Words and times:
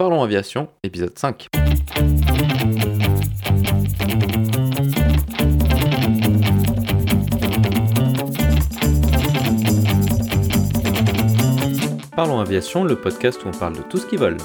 Parlons 0.00 0.22
Aviation, 0.22 0.68
épisode 0.82 1.18
5. 1.18 1.48
Parlons 12.16 12.40
Aviation, 12.40 12.84
le 12.84 12.96
podcast 12.96 13.44
où 13.44 13.48
on 13.48 13.50
parle 13.50 13.76
de 13.76 13.82
tout 13.82 13.98
ce 13.98 14.06
qui 14.06 14.16
vole. 14.16 14.38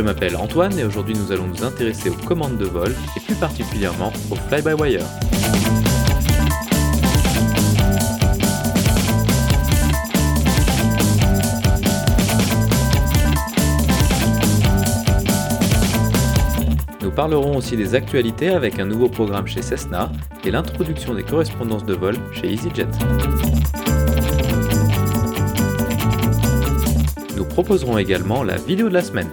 Je 0.00 0.04
m'appelle 0.06 0.34
Antoine 0.34 0.78
et 0.78 0.84
aujourd'hui 0.84 1.14
nous 1.14 1.30
allons 1.30 1.46
nous 1.46 1.62
intéresser 1.62 2.08
aux 2.08 2.14
commandes 2.14 2.56
de 2.56 2.64
vol 2.64 2.94
et 3.14 3.20
plus 3.20 3.34
particulièrement 3.34 4.10
au 4.30 4.34
fly-by-wire. 4.34 5.04
Nous 17.02 17.10
parlerons 17.10 17.58
aussi 17.58 17.76
des 17.76 17.94
actualités 17.94 18.48
avec 18.48 18.78
un 18.78 18.86
nouveau 18.86 19.10
programme 19.10 19.46
chez 19.46 19.60
Cessna 19.60 20.10
et 20.46 20.50
l'introduction 20.50 21.12
des 21.12 21.24
correspondances 21.24 21.84
de 21.84 21.92
vol 21.92 22.16
chez 22.32 22.50
EasyJet. 22.50 22.88
Nous 27.36 27.44
proposerons 27.44 27.98
également 27.98 28.42
la 28.42 28.56
vidéo 28.56 28.88
de 28.88 28.94
la 28.94 29.02
semaine. 29.02 29.28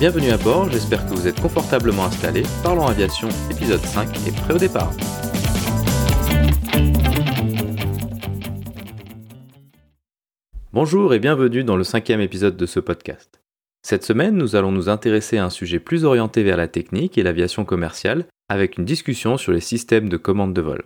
Bienvenue 0.00 0.30
à 0.30 0.38
bord, 0.38 0.70
j'espère 0.70 1.04
que 1.04 1.10
vous 1.10 1.28
êtes 1.28 1.38
confortablement 1.42 2.06
installés. 2.06 2.44
Parlons 2.62 2.86
Aviation, 2.86 3.28
épisode 3.50 3.82
5 3.82 4.08
est 4.26 4.34
prêt 4.34 4.54
au 4.54 4.56
départ. 4.56 4.90
Bonjour 10.72 11.12
et 11.12 11.18
bienvenue 11.18 11.64
dans 11.64 11.76
le 11.76 11.84
cinquième 11.84 12.22
épisode 12.22 12.56
de 12.56 12.64
ce 12.64 12.80
podcast. 12.80 13.42
Cette 13.82 14.02
semaine, 14.02 14.38
nous 14.38 14.56
allons 14.56 14.72
nous 14.72 14.88
intéresser 14.88 15.36
à 15.36 15.44
un 15.44 15.50
sujet 15.50 15.80
plus 15.80 16.06
orienté 16.06 16.44
vers 16.44 16.56
la 16.56 16.66
technique 16.66 17.18
et 17.18 17.22
l'aviation 17.22 17.66
commerciale, 17.66 18.24
avec 18.48 18.78
une 18.78 18.86
discussion 18.86 19.36
sur 19.36 19.52
les 19.52 19.60
systèmes 19.60 20.08
de 20.08 20.16
commande 20.16 20.54
de 20.54 20.62
vol. 20.62 20.82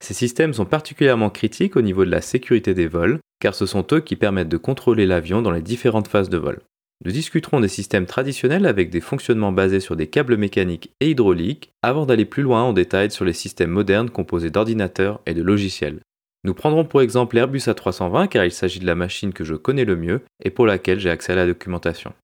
Ces 0.00 0.12
systèmes 0.12 0.54
sont 0.54 0.66
particulièrement 0.66 1.30
critiques 1.30 1.76
au 1.76 1.82
niveau 1.82 2.04
de 2.04 2.10
la 2.10 2.20
sécurité 2.20 2.74
des 2.74 2.88
vols, 2.88 3.20
car 3.38 3.54
ce 3.54 3.64
sont 3.64 3.86
eux 3.92 4.00
qui 4.00 4.16
permettent 4.16 4.48
de 4.48 4.56
contrôler 4.56 5.06
l'avion 5.06 5.40
dans 5.40 5.52
les 5.52 5.62
différentes 5.62 6.08
phases 6.08 6.30
de 6.30 6.38
vol. 6.38 6.58
Nous 7.04 7.12
discuterons 7.12 7.60
des 7.60 7.68
systèmes 7.68 8.06
traditionnels 8.06 8.66
avec 8.66 8.90
des 8.90 9.00
fonctionnements 9.00 9.52
basés 9.52 9.80
sur 9.80 9.96
des 9.96 10.06
câbles 10.06 10.36
mécaniques 10.36 10.92
et 11.00 11.10
hydrauliques 11.10 11.70
avant 11.82 12.06
d'aller 12.06 12.24
plus 12.24 12.42
loin 12.42 12.62
en 12.62 12.72
détail 12.72 13.10
sur 13.10 13.24
les 13.24 13.34
systèmes 13.34 13.70
modernes 13.70 14.10
composés 14.10 14.50
d'ordinateurs 14.50 15.20
et 15.26 15.34
de 15.34 15.42
logiciels. 15.42 16.00
Nous 16.44 16.54
prendrons 16.54 16.84
pour 16.84 17.02
exemple 17.02 17.36
l'Airbus 17.36 17.58
A320 17.66 18.28
car 18.28 18.44
il 18.44 18.52
s'agit 18.52 18.80
de 18.80 18.86
la 18.86 18.94
machine 18.94 19.32
que 19.32 19.44
je 19.44 19.54
connais 19.54 19.84
le 19.84 19.96
mieux 19.96 20.22
et 20.42 20.50
pour 20.50 20.64
laquelle 20.64 21.00
j'ai 21.00 21.10
accès 21.10 21.32
à 21.32 21.36
la 21.36 21.46
documentation. 21.46 22.14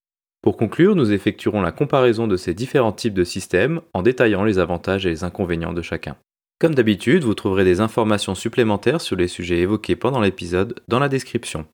Pour 0.42 0.56
conclure, 0.56 0.96
nous 0.96 1.12
effectuerons 1.12 1.60
la 1.60 1.70
comparaison 1.70 2.26
de 2.26 2.36
ces 2.36 2.54
différents 2.54 2.92
types 2.92 3.14
de 3.14 3.24
systèmes 3.24 3.80
en 3.94 4.02
détaillant 4.02 4.44
les 4.44 4.58
avantages 4.58 5.06
et 5.06 5.10
les 5.10 5.22
inconvénients 5.22 5.72
de 5.72 5.82
chacun. 5.82 6.16
Comme 6.58 6.74
d'habitude, 6.74 7.24
vous 7.24 7.34
trouverez 7.34 7.64
des 7.64 7.80
informations 7.80 8.34
supplémentaires 8.34 9.00
sur 9.00 9.16
les 9.16 9.28
sujets 9.28 9.58
évoqués 9.58 9.96
pendant 9.96 10.20
l'épisode 10.20 10.80
dans 10.88 10.98
la 10.98 11.08
description. 11.08 11.66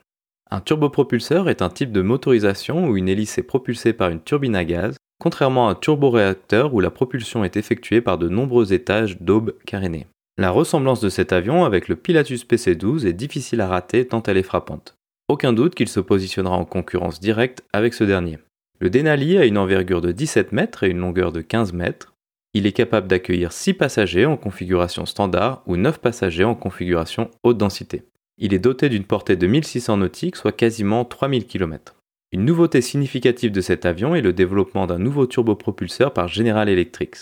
Un 0.51 0.59
turbopropulseur 0.59 1.47
est 1.47 1.61
un 1.61 1.69
type 1.69 1.93
de 1.93 2.01
motorisation 2.01 2.87
où 2.87 2.97
une 2.97 3.07
hélice 3.07 3.37
est 3.37 3.43
propulsée 3.43 3.93
par 3.93 4.09
une 4.09 4.21
turbine 4.21 4.55
à 4.55 4.65
gaz 4.65 4.97
contrairement 5.19 5.67
à 5.67 5.71
un 5.71 5.75
turboréacteur 5.75 6.73
où 6.73 6.79
la 6.79 6.89
propulsion 6.89 7.43
est 7.43 7.57
effectuée 7.57 8.01
par 8.01 8.17
de 8.17 8.29
nombreux 8.29 8.73
étages 8.73 9.19
d'aubes 9.21 9.55
carénées. 9.65 10.07
La 10.37 10.51
ressemblance 10.51 11.01
de 11.01 11.09
cet 11.09 11.33
avion 11.33 11.65
avec 11.65 11.87
le 11.87 11.95
Pilatus 11.95 12.43
PC-12 12.43 13.07
est 13.07 13.13
difficile 13.13 13.61
à 13.61 13.67
rater 13.67 14.05
tant 14.05 14.21
elle 14.23 14.37
est 14.37 14.43
frappante. 14.43 14.95
Aucun 15.27 15.51
doute 15.51 15.75
qu'il 15.75 15.87
se 15.87 15.99
positionnera 15.99 16.55
en 16.55 16.65
concurrence 16.65 17.19
directe 17.19 17.63
avec 17.73 17.93
ce 17.93 18.03
dernier. 18.03 18.37
Le 18.79 18.91
Denali 18.91 19.37
a 19.37 19.45
une 19.45 19.57
envergure 19.57 20.01
de 20.01 20.11
17 20.11 20.51
mètres 20.51 20.83
et 20.83 20.89
une 20.89 20.99
longueur 20.99 21.31
de 21.31 21.41
15 21.41 21.73
mètres. 21.73 22.13
Il 22.53 22.67
est 22.67 22.71
capable 22.71 23.07
d'accueillir 23.07 23.51
6 23.51 23.73
passagers 23.73 24.27
en 24.27 24.37
configuration 24.37 25.05
standard 25.05 25.63
ou 25.65 25.75
9 25.75 25.97
passagers 25.99 26.43
en 26.43 26.55
configuration 26.55 27.31
haute 27.43 27.57
densité. 27.57 28.03
Il 28.37 28.53
est 28.53 28.59
doté 28.59 28.89
d'une 28.89 29.03
portée 29.03 29.35
de 29.35 29.47
1600 29.47 29.97
nautiques, 29.97 30.35
soit 30.35 30.51
quasiment 30.51 31.03
3000 31.03 31.47
km. 31.47 31.95
Une 32.33 32.43
nouveauté 32.43 32.81
significative 32.81 33.53
de 33.53 33.61
cet 33.61 33.85
avion 33.85 34.13
est 34.13 34.21
le 34.21 34.33
développement 34.33 34.85
d'un 34.85 34.99
nouveau 34.99 35.27
turbopropulseur 35.27 36.11
par 36.11 36.27
General 36.27 36.67
Electric. 36.67 37.15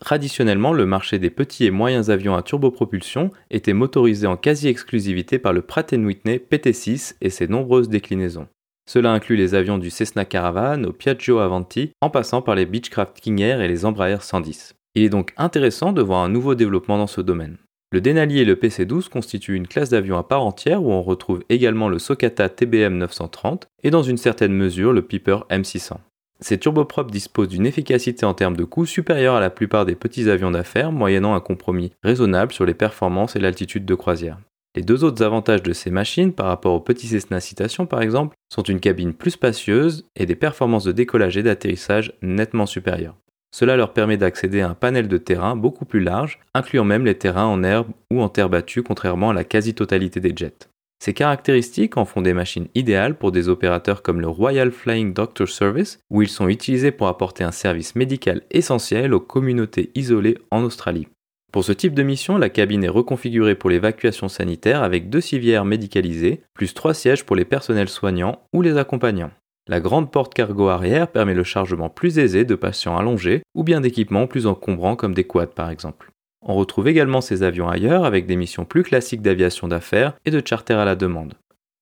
Traditionnellement, 0.00 0.74
le 0.74 0.84
marché 0.84 1.18
des 1.18 1.30
petits 1.30 1.64
et 1.64 1.70
moyens 1.70 2.10
avions 2.10 2.34
à 2.34 2.42
turbopropulsion 2.42 3.30
était 3.50 3.72
motorisé 3.72 4.26
en 4.26 4.36
quasi-exclusivité 4.36 5.38
par 5.38 5.54
le 5.54 5.62
Pratt 5.62 5.92
Whitney 5.92 6.38
PT6 6.38 7.16
et 7.22 7.30
ses 7.30 7.48
nombreuses 7.48 7.88
déclinaisons. 7.88 8.48
Cela 8.86 9.12
inclut 9.12 9.36
les 9.36 9.54
avions 9.54 9.78
du 9.78 9.88
Cessna 9.88 10.26
Caravan 10.26 10.84
au 10.84 10.92
Piaggio 10.92 11.38
Avanti, 11.38 11.92
en 12.02 12.10
passant 12.10 12.42
par 12.42 12.54
les 12.54 12.66
Beechcraft 12.66 13.18
King 13.18 13.40
Air 13.40 13.62
et 13.62 13.68
les 13.68 13.86
Embraer 13.86 14.20
110. 14.20 14.74
Il 14.94 15.04
est 15.04 15.08
donc 15.08 15.32
intéressant 15.38 15.92
de 15.92 16.02
voir 16.02 16.22
un 16.22 16.28
nouveau 16.28 16.54
développement 16.54 16.98
dans 16.98 17.06
ce 17.06 17.22
domaine. 17.22 17.56
Le 17.92 18.00
Denali 18.00 18.38
et 18.38 18.44
le 18.44 18.54
PC-12 18.54 19.08
constituent 19.08 19.56
une 19.56 19.66
classe 19.66 19.90
d'avions 19.90 20.16
à 20.16 20.22
part 20.22 20.44
entière 20.44 20.84
où 20.84 20.92
on 20.92 21.02
retrouve 21.02 21.42
également 21.48 21.88
le 21.88 21.98
Socata 21.98 22.48
TBM 22.48 22.96
930 22.96 23.66
et 23.82 23.90
dans 23.90 24.04
une 24.04 24.16
certaine 24.16 24.52
mesure 24.52 24.92
le 24.92 25.02
Piper 25.02 25.38
M600. 25.50 25.94
Ces 26.38 26.58
turboprops 26.58 27.10
disposent 27.10 27.48
d'une 27.48 27.66
efficacité 27.66 28.24
en 28.24 28.32
termes 28.32 28.56
de 28.56 28.62
coût 28.62 28.86
supérieure 28.86 29.34
à 29.34 29.40
la 29.40 29.50
plupart 29.50 29.86
des 29.86 29.96
petits 29.96 30.30
avions 30.30 30.52
d'affaires, 30.52 30.92
moyennant 30.92 31.34
un 31.34 31.40
compromis 31.40 31.90
raisonnable 32.04 32.52
sur 32.52 32.64
les 32.64 32.74
performances 32.74 33.34
et 33.34 33.40
l'altitude 33.40 33.84
de 33.84 33.94
croisière. 33.96 34.38
Les 34.76 34.82
deux 34.82 35.02
autres 35.02 35.24
avantages 35.24 35.64
de 35.64 35.72
ces 35.72 35.90
machines 35.90 36.32
par 36.32 36.46
rapport 36.46 36.74
aux 36.74 36.80
petits 36.80 37.08
Cessna 37.08 37.40
Citation 37.40 37.86
par 37.86 38.02
exemple 38.02 38.36
sont 38.54 38.62
une 38.62 38.78
cabine 38.78 39.14
plus 39.14 39.32
spacieuse 39.32 40.06
et 40.14 40.26
des 40.26 40.36
performances 40.36 40.84
de 40.84 40.92
décollage 40.92 41.36
et 41.36 41.42
d'atterrissage 41.42 42.12
nettement 42.22 42.66
supérieures. 42.66 43.16
Cela 43.52 43.76
leur 43.76 43.92
permet 43.92 44.16
d'accéder 44.16 44.60
à 44.60 44.70
un 44.70 44.74
panel 44.74 45.08
de 45.08 45.18
terrain 45.18 45.56
beaucoup 45.56 45.84
plus 45.84 46.00
large, 46.00 46.38
incluant 46.54 46.84
même 46.84 47.04
les 47.04 47.18
terrains 47.18 47.46
en 47.46 47.62
herbe 47.62 47.88
ou 48.10 48.20
en 48.22 48.28
terre 48.28 48.48
battue, 48.48 48.82
contrairement 48.82 49.30
à 49.30 49.34
la 49.34 49.44
quasi-totalité 49.44 50.20
des 50.20 50.32
jets. 50.34 50.68
Ces 51.02 51.14
caractéristiques 51.14 51.96
en 51.96 52.04
font 52.04 52.20
des 52.20 52.34
machines 52.34 52.68
idéales 52.74 53.16
pour 53.16 53.32
des 53.32 53.48
opérateurs 53.48 54.02
comme 54.02 54.20
le 54.20 54.28
Royal 54.28 54.70
Flying 54.70 55.14
Doctor 55.14 55.48
Service, 55.48 55.98
où 56.10 56.20
ils 56.20 56.28
sont 56.28 56.48
utilisés 56.48 56.92
pour 56.92 57.08
apporter 57.08 57.42
un 57.42 57.52
service 57.52 57.96
médical 57.96 58.42
essentiel 58.50 59.14
aux 59.14 59.20
communautés 59.20 59.90
isolées 59.94 60.36
en 60.50 60.62
Australie. 60.62 61.08
Pour 61.52 61.64
ce 61.64 61.72
type 61.72 61.94
de 61.94 62.02
mission, 62.02 62.36
la 62.36 62.50
cabine 62.50 62.84
est 62.84 62.88
reconfigurée 62.88 63.56
pour 63.56 63.70
l'évacuation 63.70 64.28
sanitaire 64.28 64.82
avec 64.82 65.08
deux 65.08 65.22
civières 65.22 65.64
médicalisées, 65.64 66.42
plus 66.54 66.74
trois 66.74 66.94
sièges 66.94 67.24
pour 67.24 67.34
les 67.34 67.46
personnels 67.46 67.88
soignants 67.88 68.42
ou 68.52 68.62
les 68.62 68.76
accompagnants. 68.76 69.32
La 69.68 69.80
grande 69.80 70.10
porte 70.10 70.34
cargo 70.34 70.68
arrière 70.68 71.08
permet 71.08 71.34
le 71.34 71.44
chargement 71.44 71.88
plus 71.88 72.18
aisé 72.18 72.44
de 72.44 72.54
patients 72.54 72.96
allongés 72.96 73.42
ou 73.54 73.62
bien 73.62 73.80
d'équipements 73.80 74.26
plus 74.26 74.46
encombrants 74.46 74.96
comme 74.96 75.14
des 75.14 75.24
quads 75.24 75.46
par 75.46 75.70
exemple. 75.70 76.10
On 76.42 76.54
retrouve 76.54 76.88
également 76.88 77.20
ces 77.20 77.42
avions 77.42 77.68
ailleurs 77.68 78.04
avec 78.04 78.26
des 78.26 78.36
missions 78.36 78.64
plus 78.64 78.82
classiques 78.82 79.22
d'aviation 79.22 79.68
d'affaires 79.68 80.14
et 80.24 80.30
de 80.30 80.42
charter 80.44 80.74
à 80.74 80.84
la 80.84 80.96
demande. 80.96 81.34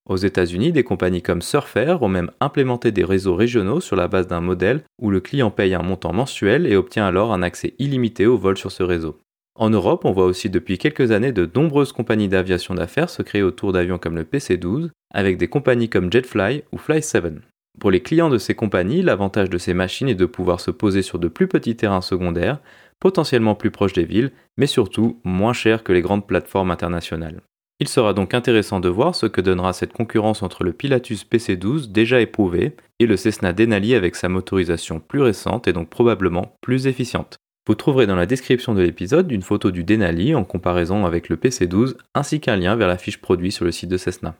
Aux 0.09 0.17
États-Unis, 0.17 0.71
des 0.71 0.83
compagnies 0.83 1.21
comme 1.21 1.41
Surfair 1.41 2.01
ont 2.01 2.09
même 2.09 2.31
implémenté 2.39 2.91
des 2.91 3.05
réseaux 3.05 3.35
régionaux 3.35 3.79
sur 3.79 3.95
la 3.95 4.07
base 4.07 4.27
d'un 4.27 4.41
modèle 4.41 4.83
où 4.99 5.11
le 5.11 5.19
client 5.19 5.51
paye 5.51 5.75
un 5.75 5.83
montant 5.83 6.13
mensuel 6.13 6.65
et 6.65 6.75
obtient 6.75 7.05
alors 7.05 7.31
un 7.31 7.43
accès 7.43 7.75
illimité 7.79 8.25
au 8.25 8.37
vol 8.37 8.57
sur 8.57 8.71
ce 8.71 8.83
réseau. 8.83 9.19
En 9.55 9.69
Europe, 9.69 10.05
on 10.05 10.11
voit 10.11 10.25
aussi 10.25 10.49
depuis 10.49 10.77
quelques 10.77 11.11
années 11.11 11.31
de 11.31 11.49
nombreuses 11.53 11.91
compagnies 11.91 12.27
d'aviation 12.27 12.73
d'affaires 12.73 13.09
se 13.09 13.21
créer 13.21 13.43
autour 13.43 13.71
d'avions 13.71 13.99
comme 13.99 14.15
le 14.15 14.23
PC-12, 14.23 14.89
avec 15.13 15.37
des 15.37 15.47
compagnies 15.47 15.89
comme 15.89 16.11
Jetfly 16.11 16.63
ou 16.71 16.77
Fly7. 16.77 17.39
Pour 17.79 17.91
les 17.91 18.01
clients 18.01 18.29
de 18.29 18.37
ces 18.37 18.55
compagnies, 18.55 19.01
l'avantage 19.01 19.49
de 19.49 19.57
ces 19.57 19.73
machines 19.73 20.09
est 20.09 20.15
de 20.15 20.25
pouvoir 20.25 20.59
se 20.59 20.69
poser 20.69 21.01
sur 21.01 21.17
de 21.17 21.29
plus 21.29 21.47
petits 21.47 21.77
terrains 21.77 22.01
secondaires, 22.01 22.59
potentiellement 22.99 23.55
plus 23.55 23.71
proches 23.71 23.93
des 23.93 24.03
villes, 24.03 24.31
mais 24.57 24.67
surtout 24.67 25.21
moins 25.23 25.53
chers 25.53 25.83
que 25.83 25.93
les 25.93 26.01
grandes 26.01 26.27
plateformes 26.27 26.71
internationales. 26.71 27.41
Il 27.79 27.87
sera 27.87 28.13
donc 28.13 28.33
intéressant 28.33 28.81
de 28.81 28.89
voir 28.89 29.15
ce 29.15 29.25
que 29.25 29.39
donnera 29.39 29.71
cette 29.71 29.93
concurrence 29.93 30.43
entre 30.43 30.65
le 30.65 30.73
Pilatus 30.73 31.23
PC-12 31.23 31.93
déjà 31.93 32.19
éprouvé 32.19 32.75
et 32.99 33.05
le 33.05 33.15
Cessna 33.15 33.53
Denali 33.53 33.95
avec 33.95 34.17
sa 34.17 34.27
motorisation 34.27 34.99
plus 34.99 35.21
récente 35.21 35.69
et 35.69 35.73
donc 35.73 35.89
probablement 35.89 36.57
plus 36.59 36.87
efficiente. 36.87 37.37
Vous 37.65 37.75
trouverez 37.75 38.07
dans 38.07 38.17
la 38.17 38.25
description 38.25 38.73
de 38.73 38.81
l'épisode 38.81 39.31
une 39.31 39.43
photo 39.43 39.71
du 39.71 39.85
Denali 39.85 40.35
en 40.35 40.43
comparaison 40.43 41.05
avec 41.05 41.29
le 41.29 41.37
PC-12 41.37 41.95
ainsi 42.13 42.41
qu'un 42.41 42.57
lien 42.57 42.75
vers 42.75 42.89
la 42.89 42.97
fiche 42.97 43.21
produit 43.21 43.53
sur 43.53 43.63
le 43.63 43.71
site 43.71 43.89
de 43.89 43.97
Cessna. 43.97 44.35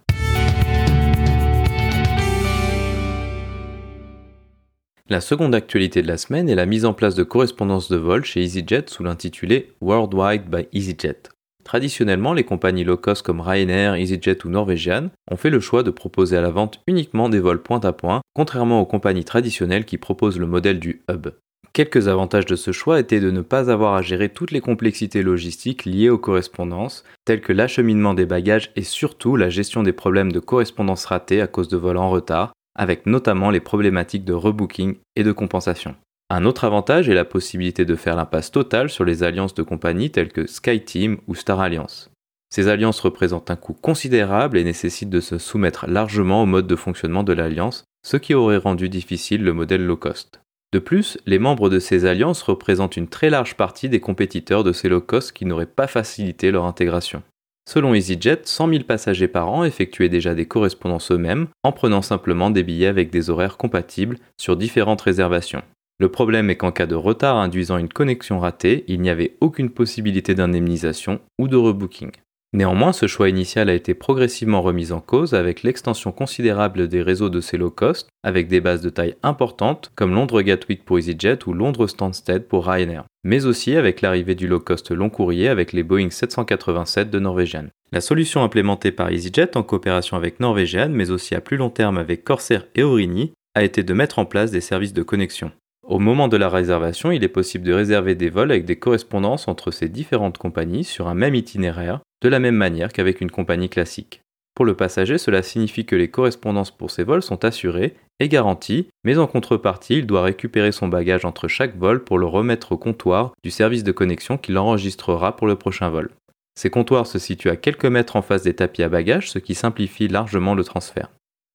La 5.11 5.21
seconde 5.21 5.56
actualité 5.56 6.03
de 6.03 6.07
la 6.07 6.17
semaine 6.17 6.50
est 6.50 6.56
la 6.56 6.67
mise 6.67 6.85
en 6.85 6.94
place 6.94 7.15
de 7.15 7.23
correspondances 7.23 7.89
de 7.89 7.97
vol 7.97 8.23
chez 8.23 8.44
EasyJet 8.44 8.85
sous 8.89 9.03
l'intitulé 9.03 9.71
Worldwide 9.81 10.44
by 10.47 10.67
EasyJet. 10.71 11.29
Traditionnellement, 11.63 12.31
les 12.33 12.44
compagnies 12.44 12.83
low 12.83 12.95
cost 12.95 13.25
comme 13.25 13.41
Ryanair, 13.41 13.95
EasyJet 13.95 14.45
ou 14.45 14.50
Norwegian 14.50 15.09
ont 15.31 15.35
fait 15.35 15.50
le 15.50 15.59
choix 15.59 15.81
de 15.81 15.89
proposer 15.89 16.38
à 16.38 16.41
la 16.41 16.51
vente 16.51 16.81
uniquement 16.85 17.27
des 17.27 17.39
vols 17.39 17.63
point 17.63 17.79
à 17.79 17.91
point, 17.91 18.21
contrairement 18.35 18.81
aux 18.81 18.85
compagnies 18.85 19.25
traditionnelles 19.25 19.85
qui 19.85 19.97
proposent 19.97 20.38
le 20.38 20.45
modèle 20.45 20.79
du 20.79 21.01
hub. 21.09 21.29
Quelques 21.73 22.07
avantages 22.07 22.45
de 22.45 22.55
ce 22.55 22.71
choix 22.71 23.00
étaient 23.00 23.19
de 23.19 23.31
ne 23.31 23.41
pas 23.41 23.71
avoir 23.71 23.95
à 23.95 24.03
gérer 24.03 24.29
toutes 24.29 24.51
les 24.51 24.62
complexités 24.62 25.23
logistiques 25.23 25.85
liées 25.85 26.09
aux 26.09 26.19
correspondances, 26.19 27.03
telles 27.25 27.41
que 27.41 27.53
l'acheminement 27.53 28.13
des 28.13 28.27
bagages 28.27 28.71
et 28.75 28.83
surtout 28.83 29.38
la 29.38 29.50
gestion 29.50 29.81
des 29.81 29.94
problèmes 29.94 30.31
de 30.31 30.39
correspondance 30.39 31.05
ratée 31.05 31.41
à 31.41 31.47
cause 31.47 31.67
de 31.67 31.77
vols 31.77 31.97
en 31.97 32.12
retard, 32.12 32.53
avec 32.79 33.05
notamment 33.05 33.51
les 33.51 33.59
problématiques 33.59 34.23
de 34.23 34.33
rebooking 34.33 34.95
et 35.17 35.23
de 35.23 35.33
compensation. 35.33 35.95
Un 36.29 36.45
autre 36.45 36.63
avantage 36.63 37.09
est 37.09 37.13
la 37.13 37.25
possibilité 37.25 37.83
de 37.83 37.95
faire 37.95 38.15
l'impasse 38.15 38.51
totale 38.51 38.89
sur 38.89 39.03
les 39.03 39.21
alliances 39.21 39.53
de 39.53 39.63
compagnies 39.63 40.11
telles 40.11 40.31
que 40.31 40.47
SkyTeam 40.47 41.17
ou 41.27 41.35
Star 41.35 41.59
Alliance. 41.59 42.09
Ces 42.49 42.69
alliances 42.69 43.01
représentent 43.01 43.51
un 43.51 43.57
coût 43.57 43.73
considérable 43.73 44.57
et 44.57 44.63
nécessitent 44.63 45.09
de 45.09 45.19
se 45.19 45.37
soumettre 45.37 45.87
largement 45.87 46.41
au 46.41 46.45
mode 46.45 46.67
de 46.67 46.75
fonctionnement 46.77 47.23
de 47.23 47.33
l'alliance, 47.33 47.83
ce 48.07 48.15
qui 48.15 48.33
aurait 48.33 48.57
rendu 48.57 48.87
difficile 48.87 49.43
le 49.43 49.53
modèle 49.53 49.85
low 49.85 49.97
cost. 49.97 50.39
De 50.71 50.79
plus, 50.79 51.17
les 51.25 51.39
membres 51.39 51.69
de 51.69 51.79
ces 51.79 52.05
alliances 52.05 52.43
représentent 52.43 52.95
une 52.95 53.09
très 53.09 53.29
large 53.29 53.55
partie 53.55 53.89
des 53.89 53.99
compétiteurs 53.99 54.63
de 54.63 54.71
ces 54.71 54.87
low 54.87 55.01
cost 55.01 55.33
qui 55.33 55.45
n'auraient 55.45 55.65
pas 55.65 55.87
facilité 55.87 56.49
leur 56.49 56.63
intégration. 56.63 57.23
Selon 57.67 57.94
EasyJet, 57.94 58.41
100 58.45 58.69
000 58.69 58.83
passagers 58.83 59.27
par 59.27 59.51
an 59.51 59.63
effectuaient 59.63 60.09
déjà 60.09 60.33
des 60.33 60.47
correspondances 60.47 61.11
eux-mêmes 61.11 61.47
en 61.63 61.71
prenant 61.71 62.01
simplement 62.01 62.50
des 62.50 62.63
billets 62.63 62.88
avec 62.88 63.11
des 63.11 63.29
horaires 63.29 63.57
compatibles 63.57 64.17
sur 64.38 64.57
différentes 64.57 65.01
réservations. 65.01 65.61
Le 66.00 66.09
problème 66.09 66.50
est 66.50 66.56
qu'en 66.56 66.71
cas 66.71 66.88
de 66.88 66.95
retard 66.95 67.38
induisant 67.38 67.77
une 67.77 67.89
connexion 67.89 68.39
ratée, 68.39 68.85
il 68.88 69.01
n'y 69.01 69.09
avait 69.09 69.35
aucune 69.41 69.69
possibilité 69.69 70.33
d'indemnisation 70.33 71.19
ou 71.38 71.47
de 71.47 71.57
rebooking. 71.57 72.11
Néanmoins, 72.51 72.94
ce 72.94 73.06
choix 73.06 73.30
initial 73.30 73.69
a 73.69 73.75
été 73.75 73.94
progressivement 73.94 74.63
remis 74.63 74.92
en 74.92 75.01
cause 75.01 75.36
avec 75.36 75.62
l'extension 75.62 76.12
considérable 76.12 76.88
des 76.88 77.04
réseaux 77.04 77.30
de 77.30 77.42
ces 77.42 77.57
low 77.57 77.69
cost, 77.69 78.10
avec 78.24 78.48
des 78.48 78.60
bases 78.60 78.81
de 78.81 78.90
taille 78.90 79.16
importante 79.22 79.92
comme 79.94 80.16
Londres 80.16 80.42
Gatwick 80.42 80.84
pour 80.84 80.98
EasyJet 80.98 81.46
ou 81.46 81.54
Londres 81.54 81.86
Stansted 81.86 82.48
pour 82.48 82.66
Ryanair, 82.66 83.04
mais 83.24 83.46
aussi 83.46 83.75
avec 83.75 84.01
l'arrivée 84.01 84.34
du 84.34 84.48
low 84.48 84.60
cost 84.60 84.90
long 84.90 85.12
courrier 85.12 85.48
avec 85.48 85.74
les 85.74 85.84
Boeing 85.84 86.10
787 86.10 87.12
de 87.12 87.19
Norwegian. 87.19 87.66
La 87.92 88.01
solution 88.01 88.44
implémentée 88.44 88.92
par 88.92 89.12
EasyJet 89.12 89.56
en 89.56 89.62
coopération 89.62 90.18
avec 90.18 90.40
Norwegian, 90.40 90.90
mais 90.90 91.12
aussi 91.12 91.36
à 91.36 91.42
plus 91.42 91.57
long 91.57 91.69
terme 91.69 92.00
avec 92.00 92.24
Corsair 92.24 92.66
et 92.74 92.81
Aurigny, 92.81 93.31
a 93.54 93.63
été 93.63 93.84
de 93.84 93.94
mettre 93.94 94.18
en 94.18 94.25
place 94.25 94.50
des 94.50 94.62
services 94.62 94.94
de 94.94 95.04
connexion. 95.04 95.51
Au 95.89 95.97
moment 95.97 96.27
de 96.27 96.38
la 96.38 96.50
réservation, 96.50 97.12
il 97.12 97.24
est 97.24 97.27
possible 97.27 97.65
de 97.65 97.74
réserver 97.74 98.13
des 98.13 98.30
vols 98.30 98.51
avec 98.51 98.63
des 98.63 98.75
correspondances 98.75 99.47
entre 99.47 99.71
ces 99.71 99.89
différentes 99.89 100.38
compagnies 100.38 100.83
sur 100.83 101.07
un 101.07 101.15
même 101.15 101.33
itinéraire, 101.33 102.01
de 102.21 102.30
la 102.30 102.38
même 102.38 102.56
manière 102.56 102.94
qu'avec 102.94 103.21
une 103.21 103.31
compagnie 103.31 103.69
classique. 103.69 104.21
Pour 104.53 104.65
le 104.65 104.75
passager, 104.75 105.18
cela 105.18 105.41
signifie 105.41 105.88
que 105.88 105.95
les 105.95 106.12
correspondances 106.12 106.69
pour 106.69 106.91
ces 106.91 107.03
vols 107.03 107.24
sont 107.24 107.44
assurées 107.44 107.95
et 108.19 108.30
garanties, 108.30 108.88
mais 109.03 109.18
en 109.18 109.25
contrepartie, 109.25 109.97
il 109.97 110.06
doit 110.06 110.21
récupérer 110.21 110.71
son 110.71 110.89
bagage 110.89 111.25
entre 111.25 111.47
chaque 111.47 111.75
vol 111.75 112.03
pour 112.03 112.19
le 112.19 112.27
remettre 112.27 112.74
au 112.74 112.77
comptoir 112.77 113.31
du 113.44 113.50
service 113.50 113.83
de 113.83 113.91
connexion 113.91 114.38
qui 114.38 114.51
l'enregistrera 114.51 115.36
pour 115.36 115.47
le 115.47 115.56
prochain 115.56 115.89
vol. 115.89 116.12
Ces 116.53 116.69
comptoirs 116.69 117.07
se 117.07 117.18
situent 117.18 117.50
à 117.50 117.56
quelques 117.56 117.86
mètres 117.86 118.15
en 118.15 118.21
face 118.21 118.44
des 118.44 118.53
tapis 118.53 118.83
à 118.83 118.89
bagages, 118.89 119.31
ce 119.31 119.39
qui 119.39 119.56
simplifie 119.56 120.07
largement 120.07 120.53
le 120.53 120.63
transfert. 120.63 121.09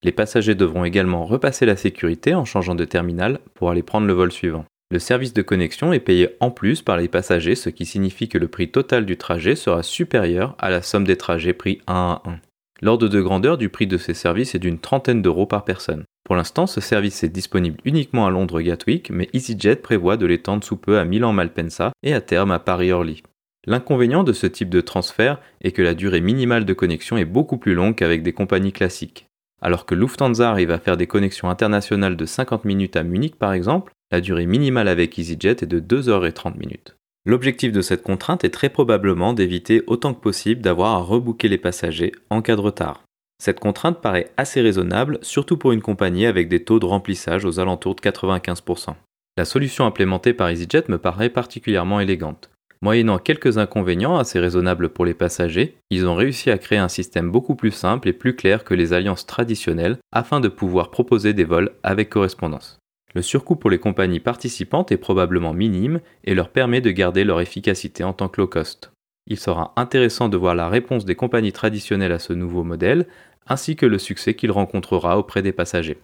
Les 0.05 0.11
passagers 0.11 0.53
devront 0.53 0.85
également 0.85 1.25
repasser 1.25 1.65
la 1.65 1.75
sécurité 1.75 2.35
en 2.35 2.45
changeant 2.45 2.75
de 2.75 2.85
terminal 2.85 3.39
pour 3.55 3.71
aller 3.71 3.81
prendre 3.81 4.05
le 4.05 4.13
vol 4.13 4.31
suivant. 4.31 4.63
Le 4.91 4.99
service 4.99 5.33
de 5.33 5.41
connexion 5.41 5.93
est 5.93 5.99
payé 5.99 6.29
en 6.41 6.51
plus 6.51 6.83
par 6.83 6.97
les 6.97 7.07
passagers, 7.07 7.55
ce 7.55 7.71
qui 7.71 7.87
signifie 7.87 8.29
que 8.29 8.37
le 8.37 8.47
prix 8.47 8.69
total 8.69 9.07
du 9.07 9.17
trajet 9.17 9.55
sera 9.55 9.81
supérieur 9.81 10.55
à 10.59 10.69
la 10.69 10.83
somme 10.83 11.05
des 11.05 11.17
trajets 11.17 11.53
pris 11.53 11.81
1 11.87 11.93
à 11.93 12.21
1. 12.29 12.37
L'ordre 12.83 13.07
de 13.07 13.19
grandeur 13.19 13.57
du 13.57 13.69
prix 13.69 13.87
de 13.87 13.97
ces 13.97 14.13
services 14.13 14.53
est 14.53 14.59
d'une 14.59 14.77
trentaine 14.77 15.23
d'euros 15.23 15.47
par 15.47 15.65
personne. 15.65 16.03
Pour 16.23 16.35
l'instant, 16.35 16.67
ce 16.67 16.81
service 16.81 17.23
est 17.23 17.29
disponible 17.29 17.79
uniquement 17.83 18.27
à 18.27 18.29
Londres 18.29 18.61
Gatwick, 18.61 19.09
mais 19.09 19.27
EasyJet 19.33 19.77
prévoit 19.77 20.17
de 20.17 20.27
l'étendre 20.27 20.63
sous 20.63 20.77
peu 20.77 20.99
à 20.99 21.05
Milan 21.05 21.33
Malpensa 21.33 21.93
et 22.03 22.13
à 22.13 22.21
terme 22.21 22.51
à 22.51 22.59
Paris 22.59 22.91
Orly. 22.91 23.23
L'inconvénient 23.65 24.23
de 24.23 24.33
ce 24.33 24.45
type 24.45 24.69
de 24.69 24.81
transfert 24.81 25.41
est 25.61 25.71
que 25.71 25.81
la 25.81 25.95
durée 25.95 26.21
minimale 26.21 26.65
de 26.65 26.73
connexion 26.73 27.17
est 27.17 27.25
beaucoup 27.25 27.57
plus 27.57 27.73
longue 27.73 27.95
qu'avec 27.95 28.21
des 28.21 28.33
compagnies 28.33 28.71
classiques. 28.71 29.25
Alors 29.65 29.87
que 29.87 29.95
Lufthansa 29.95 30.51
arrive 30.51 30.69
à 30.69 30.77
faire 30.77 30.95
des 30.95 31.07
connexions 31.07 31.49
internationales 31.49 32.15
de 32.15 32.25
50 32.27 32.65
minutes 32.65 32.95
à 32.95 33.01
Munich 33.01 33.35
par 33.35 33.51
exemple, 33.51 33.93
la 34.11 34.21
durée 34.21 34.45
minimale 34.45 34.87
avec 34.87 35.17
EasyJet 35.17 35.63
est 35.63 35.65
de 35.65 35.79
2h30 35.79 36.55
minutes. 36.55 36.95
L'objectif 37.25 37.71
de 37.71 37.81
cette 37.81 38.03
contrainte 38.03 38.43
est 38.43 38.51
très 38.51 38.69
probablement 38.69 39.33
d'éviter 39.33 39.81
autant 39.87 40.13
que 40.13 40.21
possible 40.21 40.61
d'avoir 40.61 40.91
à 40.91 40.99
rebooker 40.99 41.47
les 41.47 41.57
passagers 41.57 42.11
en 42.29 42.43
cas 42.43 42.55
de 42.55 42.61
retard. 42.61 43.01
Cette 43.43 43.59
contrainte 43.59 44.01
paraît 44.01 44.29
assez 44.37 44.61
raisonnable, 44.61 45.17
surtout 45.23 45.57
pour 45.57 45.71
une 45.71 45.81
compagnie 45.81 46.27
avec 46.27 46.47
des 46.47 46.63
taux 46.63 46.77
de 46.77 46.85
remplissage 46.85 47.43
aux 47.43 47.59
alentours 47.59 47.95
de 47.95 48.01
95%. 48.01 48.93
La 49.35 49.45
solution 49.45 49.87
implémentée 49.87 50.35
par 50.35 50.51
EasyJet 50.51 50.83
me 50.89 50.99
paraît 50.99 51.31
particulièrement 51.31 51.99
élégante. 51.99 52.51
Moyennant 52.85 53.17
quelques 53.17 53.57
inconvénients 53.57 54.19
assez 54.19 54.39
raisonnables 54.39 54.89
pour 54.89 55.05
les 55.05 55.15
passagers, 55.15 55.75
ils 55.89 56.05
ont 56.05 56.13
réussi 56.13 56.51
à 56.51 56.59
créer 56.59 56.77
un 56.77 56.87
système 56.87 57.31
beaucoup 57.31 57.55
plus 57.55 57.71
simple 57.71 58.07
et 58.07 58.13
plus 58.13 58.35
clair 58.35 58.63
que 58.63 58.75
les 58.75 58.93
alliances 58.93 59.25
traditionnelles 59.25 59.97
afin 60.11 60.39
de 60.39 60.49
pouvoir 60.49 60.91
proposer 60.91 61.33
des 61.33 61.45
vols 61.45 61.71
avec 61.81 62.11
correspondance. 62.11 62.77
Le 63.15 63.23
surcoût 63.23 63.55
pour 63.55 63.71
les 63.71 63.79
compagnies 63.79 64.19
participantes 64.19 64.91
est 64.91 64.97
probablement 64.97 65.51
minime 65.51 65.99
et 66.25 66.35
leur 66.35 66.49
permet 66.49 66.79
de 66.79 66.91
garder 66.91 67.23
leur 67.23 67.41
efficacité 67.41 68.03
en 68.03 68.13
tant 68.13 68.27
que 68.27 68.39
low 68.39 68.45
cost. 68.45 68.91
Il 69.25 69.39
sera 69.39 69.73
intéressant 69.77 70.29
de 70.29 70.37
voir 70.37 70.53
la 70.53 70.69
réponse 70.69 71.05
des 71.05 71.15
compagnies 71.15 71.53
traditionnelles 71.53 72.11
à 72.11 72.19
ce 72.19 72.33
nouveau 72.33 72.63
modèle, 72.63 73.07
ainsi 73.47 73.75
que 73.75 73.87
le 73.87 73.97
succès 73.97 74.35
qu'il 74.35 74.51
rencontrera 74.51 75.17
auprès 75.17 75.41
des 75.41 75.53
passagers. 75.53 75.97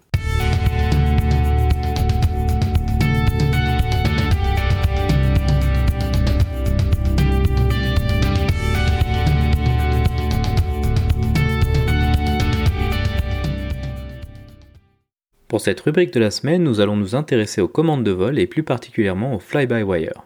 Pour 15.61 15.65
cette 15.65 15.81
rubrique 15.81 16.11
de 16.11 16.19
la 16.19 16.31
semaine, 16.31 16.63
nous 16.63 16.79
allons 16.79 16.95
nous 16.95 17.13
intéresser 17.13 17.61
aux 17.61 17.67
commandes 17.67 18.03
de 18.03 18.09
vol 18.09 18.39
et 18.39 18.47
plus 18.47 18.63
particulièrement 18.63 19.35
au 19.35 19.39
fly-by-wire. 19.39 20.23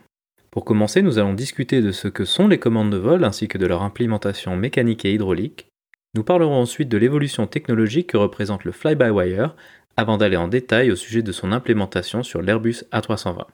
Pour 0.50 0.64
commencer, 0.64 1.02
nous 1.02 1.20
allons 1.20 1.34
discuter 1.34 1.82
de 1.82 1.92
ce 1.92 2.08
que 2.08 2.24
sont 2.24 2.48
les 2.48 2.58
commandes 2.58 2.90
de 2.90 2.96
vol 2.96 3.26
ainsi 3.26 3.50
que 3.50 3.58
de 3.58 3.66
leur 3.66 3.84
implémentation 3.84 4.56
mécanique 4.56 5.04
et 5.04 5.14
hydraulique. 5.14 5.68
Nous 6.14 6.24
parlerons 6.24 6.62
ensuite 6.62 6.88
de 6.88 6.98
l'évolution 6.98 7.48
technologique 7.48 8.12
que 8.12 8.18
représente 8.18 8.64
le 8.64 8.72
fly-by-wire 8.72 9.58
avant 9.98 10.16
d'aller 10.16 10.38
en 10.38 10.48
détail 10.48 10.90
au 10.90 10.96
sujet 10.96 11.22
de 11.22 11.34
son 11.34 11.52
implémentation 11.52 12.24
sur 12.24 12.42
l'Airbus 12.42 12.86
A320. 12.94 13.48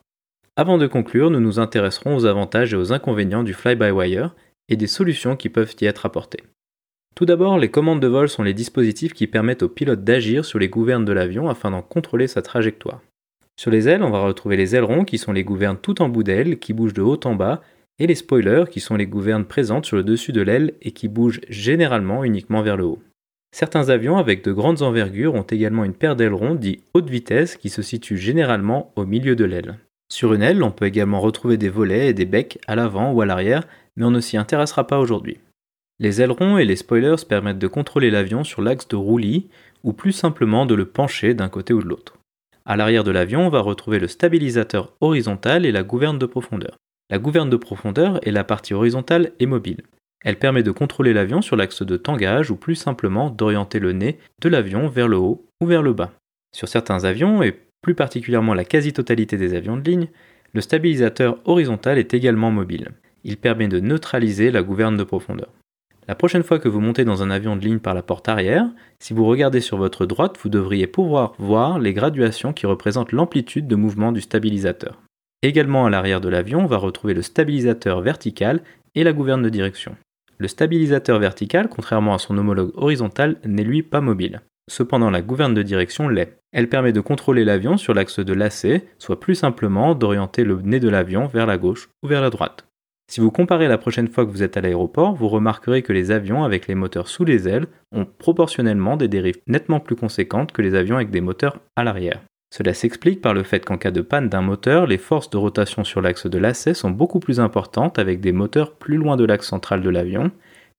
Avant 0.57 0.77
de 0.77 0.85
conclure, 0.85 1.31
nous 1.31 1.39
nous 1.39 1.59
intéresserons 1.59 2.15
aux 2.15 2.25
avantages 2.25 2.75
et 2.75 2.77
aux 2.77 2.93
inconvénients 2.93 3.41
du 3.41 3.55
fly-by-wire 3.55 4.35
et 4.69 4.75
des 4.75 4.85
solutions 4.85 5.35
qui 5.35 5.49
peuvent 5.49 5.73
y 5.81 5.85
être 5.85 6.05
apportées. 6.05 6.43
Tout 7.15 7.25
d'abord, 7.25 7.57
les 7.57 7.69
commandes 7.69 7.99
de 7.99 8.07
vol 8.07 8.29
sont 8.29 8.43
les 8.43 8.53
dispositifs 8.53 9.13
qui 9.13 9.27
permettent 9.27 9.63
au 9.63 9.69
pilote 9.69 10.03
d'agir 10.03 10.45
sur 10.45 10.59
les 10.59 10.69
gouvernes 10.69 11.05
de 11.05 11.11
l'avion 11.11 11.49
afin 11.49 11.71
d'en 11.71 11.81
contrôler 11.81 12.27
sa 12.27 12.41
trajectoire. 12.41 13.01
Sur 13.57 13.69
les 13.69 13.87
ailes, 13.87 14.03
on 14.03 14.09
va 14.09 14.21
retrouver 14.21 14.57
les 14.57 14.75
ailerons 14.75 15.03
qui 15.03 15.17
sont 15.17 15.33
les 15.33 15.43
gouvernes 15.43 15.77
tout 15.81 16.01
en 16.01 16.09
bout 16.09 16.23
d'aile 16.23 16.57
qui 16.57 16.73
bougent 16.73 16.93
de 16.93 17.01
haut 17.01 17.19
en 17.25 17.35
bas 17.35 17.61
et 17.99 18.07
les 18.07 18.15
spoilers 18.15 18.65
qui 18.71 18.79
sont 18.79 18.95
les 18.95 19.05
gouvernes 19.05 19.45
présentes 19.45 19.85
sur 19.85 19.97
le 19.97 20.03
dessus 20.03 20.31
de 20.31 20.41
l'aile 20.41 20.73
et 20.81 20.91
qui 20.91 21.07
bougent 21.07 21.41
généralement 21.49 22.23
uniquement 22.23 22.63
vers 22.63 22.77
le 22.77 22.85
haut. 22.85 22.99
Certains 23.53 23.89
avions 23.89 24.17
avec 24.17 24.43
de 24.43 24.53
grandes 24.53 24.81
envergures 24.81 25.35
ont 25.35 25.43
également 25.43 25.83
une 25.83 25.93
paire 25.93 26.15
d'ailerons 26.15 26.55
dits 26.55 26.81
haute 26.93 27.09
vitesse 27.09 27.57
qui 27.57 27.69
se 27.69 27.81
situent 27.81 28.17
généralement 28.17 28.93
au 28.95 29.05
milieu 29.05 29.35
de 29.35 29.45
l'aile. 29.45 29.77
Sur 30.09 30.33
une 30.33 30.41
aile, 30.41 30.63
on 30.63 30.71
peut 30.71 30.85
également 30.85 31.19
retrouver 31.19 31.57
des 31.57 31.69
volets 31.69 32.07
et 32.07 32.13
des 32.13 32.25
becs 32.25 32.59
à 32.65 32.75
l'avant 32.75 33.11
ou 33.11 33.21
à 33.21 33.25
l'arrière, 33.25 33.67
mais 33.95 34.05
on 34.05 34.11
ne 34.11 34.21
s'y 34.21 34.37
intéressera 34.37 34.87
pas 34.87 34.99
aujourd'hui. 34.99 35.37
Les 36.01 36.19
ailerons 36.19 36.57
et 36.57 36.65
les 36.65 36.77
spoilers 36.77 37.23
permettent 37.29 37.59
de 37.59 37.67
contrôler 37.67 38.09
l'avion 38.09 38.43
sur 38.43 38.63
l'axe 38.63 38.87
de 38.87 38.95
roulis 38.95 39.49
ou 39.83 39.93
plus 39.93 40.13
simplement 40.13 40.65
de 40.65 40.73
le 40.73 40.85
pencher 40.85 41.35
d'un 41.35 41.47
côté 41.47 41.75
ou 41.75 41.83
de 41.83 41.87
l'autre. 41.87 42.17
À 42.65 42.75
l'arrière 42.75 43.03
de 43.03 43.11
l'avion, 43.11 43.45
on 43.45 43.49
va 43.49 43.59
retrouver 43.59 43.99
le 43.99 44.07
stabilisateur 44.07 44.93
horizontal 44.99 45.63
et 45.63 45.71
la 45.71 45.83
gouverne 45.83 46.17
de 46.17 46.25
profondeur. 46.25 46.75
La 47.11 47.19
gouverne 47.19 47.51
de 47.51 47.55
profondeur 47.55 48.19
est 48.27 48.31
la 48.31 48.43
partie 48.43 48.73
horizontale 48.73 49.33
et 49.39 49.45
mobile. 49.45 49.83
Elle 50.25 50.39
permet 50.39 50.63
de 50.63 50.71
contrôler 50.71 51.13
l'avion 51.13 51.43
sur 51.43 51.55
l'axe 51.55 51.83
de 51.83 51.97
tangage 51.97 52.49
ou 52.49 52.55
plus 52.55 52.75
simplement 52.75 53.29
d'orienter 53.29 53.77
le 53.77 53.91
nez 53.91 54.17
de 54.41 54.49
l'avion 54.49 54.87
vers 54.87 55.07
le 55.07 55.17
haut 55.17 55.45
ou 55.61 55.67
vers 55.67 55.83
le 55.83 55.93
bas. 55.93 56.13
Sur 56.51 56.67
certains 56.67 57.03
avions, 57.03 57.43
et 57.43 57.55
plus 57.83 57.93
particulièrement 57.93 58.55
la 58.55 58.65
quasi-totalité 58.65 59.37
des 59.37 59.53
avions 59.53 59.77
de 59.77 59.87
ligne, 59.87 60.07
le 60.53 60.61
stabilisateur 60.61 61.37
horizontal 61.45 61.99
est 61.99 62.15
également 62.15 62.49
mobile. 62.49 62.89
Il 63.23 63.37
permet 63.37 63.67
de 63.67 63.79
neutraliser 63.79 64.49
la 64.49 64.63
gouverne 64.63 64.97
de 64.97 65.03
profondeur. 65.03 65.49
La 66.11 66.15
prochaine 66.15 66.43
fois 66.43 66.59
que 66.59 66.67
vous 66.67 66.81
montez 66.81 67.05
dans 67.05 67.23
un 67.23 67.31
avion 67.31 67.55
de 67.55 67.61
ligne 67.61 67.79
par 67.79 67.93
la 67.93 68.01
porte 68.01 68.27
arrière, 68.27 68.67
si 68.99 69.13
vous 69.13 69.25
regardez 69.25 69.61
sur 69.61 69.77
votre 69.77 70.05
droite, 70.05 70.35
vous 70.43 70.49
devriez 70.49 70.85
pouvoir 70.85 71.31
voir 71.39 71.79
les 71.79 71.93
graduations 71.93 72.51
qui 72.51 72.65
représentent 72.65 73.13
l'amplitude 73.13 73.65
de 73.65 73.77
mouvement 73.77 74.11
du 74.11 74.19
stabilisateur. 74.19 74.99
Également 75.41 75.85
à 75.85 75.89
l'arrière 75.89 76.19
de 76.19 76.27
l'avion, 76.27 76.65
on 76.65 76.67
va 76.67 76.75
retrouver 76.75 77.13
le 77.13 77.21
stabilisateur 77.21 78.01
vertical 78.01 78.59
et 78.93 79.05
la 79.05 79.13
gouverne 79.13 79.41
de 79.41 79.47
direction. 79.47 79.95
Le 80.37 80.49
stabilisateur 80.49 81.17
vertical, 81.17 81.69
contrairement 81.69 82.15
à 82.15 82.19
son 82.19 82.37
homologue 82.37 82.73
horizontal, 82.75 83.37
n'est 83.45 83.63
lui 83.63 83.81
pas 83.81 84.01
mobile. 84.01 84.41
Cependant, 84.69 85.11
la 85.11 85.21
gouverne 85.21 85.53
de 85.53 85.63
direction 85.63 86.09
l'est. 86.09 86.37
Elle 86.51 86.67
permet 86.67 86.91
de 86.91 86.99
contrôler 86.99 87.45
l'avion 87.45 87.77
sur 87.77 87.93
l'axe 87.93 88.19
de 88.19 88.33
lacet, 88.33 88.83
soit 88.97 89.21
plus 89.21 89.35
simplement 89.35 89.95
d'orienter 89.95 90.43
le 90.43 90.59
nez 90.61 90.81
de 90.81 90.89
l'avion 90.89 91.27
vers 91.27 91.45
la 91.45 91.57
gauche 91.57 91.87
ou 92.03 92.07
vers 92.07 92.21
la 92.21 92.29
droite. 92.29 92.65
Si 93.11 93.19
vous 93.19 93.29
comparez 93.29 93.67
la 93.67 93.77
prochaine 93.77 94.07
fois 94.07 94.25
que 94.25 94.31
vous 94.31 94.41
êtes 94.41 94.55
à 94.55 94.61
l'aéroport, 94.61 95.15
vous 95.15 95.27
remarquerez 95.27 95.81
que 95.81 95.91
les 95.91 96.11
avions 96.11 96.45
avec 96.45 96.67
les 96.67 96.75
moteurs 96.75 97.09
sous 97.09 97.25
les 97.25 97.45
ailes 97.45 97.67
ont 97.91 98.05
proportionnellement 98.05 98.95
des 98.95 99.09
dérives 99.09 99.41
nettement 99.47 99.81
plus 99.81 99.97
conséquentes 99.97 100.53
que 100.53 100.61
les 100.61 100.75
avions 100.75 100.95
avec 100.95 101.09
des 101.09 101.19
moteurs 101.19 101.59
à 101.75 101.83
l'arrière. 101.83 102.21
Cela 102.55 102.73
s'explique 102.73 103.19
par 103.19 103.33
le 103.33 103.43
fait 103.43 103.65
qu'en 103.65 103.77
cas 103.77 103.91
de 103.91 103.99
panne 103.99 104.29
d'un 104.29 104.41
moteur, 104.41 104.87
les 104.87 104.97
forces 104.97 105.29
de 105.29 105.35
rotation 105.35 105.83
sur 105.83 105.99
l'axe 105.99 106.25
de 106.25 106.37
lacet 106.37 106.73
sont 106.73 106.89
beaucoup 106.89 107.19
plus 107.19 107.41
importantes 107.41 107.99
avec 107.99 108.21
des 108.21 108.31
moteurs 108.31 108.75
plus 108.75 108.95
loin 108.95 109.17
de 109.17 109.25
l'axe 109.25 109.47
central 109.47 109.81
de 109.81 109.89
l'avion 109.89 110.31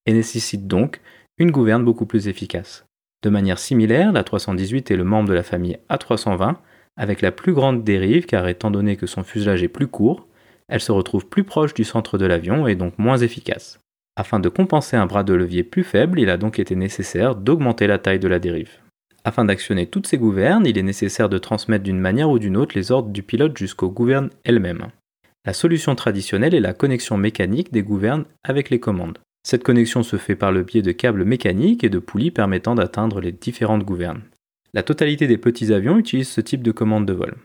et 0.07 0.15
nécessitent 0.15 0.67
donc 0.67 1.03
une 1.37 1.51
gouverne 1.51 1.85
beaucoup 1.85 2.07
plus 2.07 2.29
efficace. 2.29 2.87
De 3.23 3.29
manière 3.29 3.59
similaire, 3.59 4.11
la 4.11 4.25
318 4.25 4.91
est 4.91 4.97
le 4.97 5.05
membre 5.05 5.29
de 5.29 5.35
la 5.35 5.43
famille 5.43 5.77
A320 5.91 6.55
avec 6.97 7.21
la 7.21 7.31
plus 7.31 7.53
grande 7.53 7.85
dérive 7.85 8.25
car 8.25 8.49
étant 8.49 8.71
donné 8.71 8.97
que 8.97 9.07
son 9.07 9.23
fuselage 9.23 9.63
est 9.63 9.69
plus 9.69 9.87
court, 9.87 10.27
elle 10.73 10.81
se 10.81 10.91
retrouve 10.91 11.27
plus 11.27 11.45
proche 11.45 11.75
du 11.75 11.85
centre 11.85 12.17
de 12.17 12.25
l'avion 12.25 12.67
et 12.67 12.77
donc 12.77 12.99
moins 12.99 13.19
efficace. 13.19 13.79
Afin 14.17 14.41
de 14.41 14.49
compenser 14.49 14.97
un 14.97 15.05
bras 15.05 15.23
de 15.23 15.35
levier 15.35 15.65
plus 15.65 15.85
faible, 15.85 16.19
il 16.19 16.31
a 16.31 16.39
donc 16.39 16.59
été 16.59 16.77
nécessaire 16.77 17.35
d'augmenter 17.37 17.87
la 17.87 17.99
taille 17.99 18.19
de 18.19 18.27
la 18.27 18.39
dérive. 18.39 18.71
Afin 19.23 19.45
d'actionner 19.45 19.87
toutes 19.87 20.07
ces 20.07 20.17
gouvernes, 20.17 20.67
il 20.67 20.79
est 20.79 20.83
nécessaire 20.83 21.29
de 21.29 21.37
transmettre 21.37 21.85
d'une 21.85 22.01
manière 22.01 22.31
ou 22.31 22.39
d'une 22.39 22.57
autre 22.57 22.75
les 22.75 22.91
ordres 22.91 23.11
du 23.11 23.23
pilote 23.23 23.59
jusqu'aux 23.59 23.91
gouvernes 23.91 24.31
elles-mêmes. 24.45 24.87
La 25.45 25.53
solution 25.53 25.95
traditionnelle 25.95 26.55
est 26.55 26.61
la 26.61 26.73
connexion 26.73 27.19
mécanique 27.19 27.71
des 27.71 27.83
gouvernes 27.83 28.25
avec 28.43 28.71
les 28.71 28.81
commandes. 28.81 29.19
Cette 29.47 29.65
connexion 29.65 30.03
se 30.03 30.17
fait 30.17 30.37
par 30.37 30.53
le 30.53 30.63
biais 30.63 30.81
de 30.81 30.93
câbles 30.93 31.27
mécaniques 31.27 31.85
et 31.85 31.91
de 31.91 31.99
poulies 31.99 32.31
permettant 32.31 32.75
d'atteindre 32.75 33.21
les 33.21 33.33
différentes 33.33 33.85
gouvernes. 33.85 34.23
La 34.73 34.83
totalité 34.83 35.27
des 35.27 35.37
petits 35.37 35.71
avions 35.71 35.99
utilisent 35.99 36.31
ce 36.31 36.41
type 36.41 36.63
de 36.63 36.73
commande 36.73 37.05
de 37.05 37.13
vol. 37.13 37.37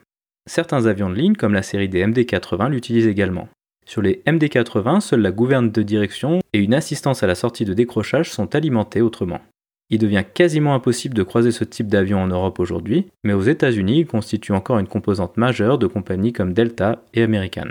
Certains 0.48 0.86
avions 0.86 1.10
de 1.10 1.16
ligne, 1.16 1.36
comme 1.36 1.54
la 1.54 1.62
série 1.62 1.90
des 1.90 2.06
MD-80, 2.06 2.70
l'utilisent 2.70 3.08
également. 3.08 3.50
Sur 3.86 4.02
les 4.02 4.22
MD-80, 4.26 5.02
seule 5.02 5.22
la 5.22 5.32
gouverne 5.32 5.72
de 5.72 5.84
direction 5.84 6.40
et 6.54 6.60
une 6.60 6.74
assistance 6.74 7.22
à 7.22 7.28
la 7.28 7.36
sortie 7.36 7.66
de 7.66 7.74
décrochage 7.74 8.32
sont 8.32 8.56
alimentées 8.56 9.02
autrement. 9.02 9.42
Il 9.90 10.00
devient 10.00 10.24
quasiment 10.34 10.74
impossible 10.74 11.16
de 11.16 11.24
croiser 11.24 11.52
ce 11.52 11.64
type 11.64 11.88
d'avion 11.88 12.22
en 12.22 12.28
Europe 12.28 12.60
aujourd'hui, 12.60 13.08
mais 13.24 13.34
aux 13.34 13.42
États-Unis, 13.42 14.00
il 14.00 14.08
constitue 14.08 14.54
encore 14.54 14.80
une 14.80 14.88
composante 14.88 15.38
majeure 15.38 15.78
de 15.78 15.88
compagnies 15.88 16.34
comme 16.34 16.54
Delta 16.54 17.04
et 17.14 17.24
American. 17.24 17.68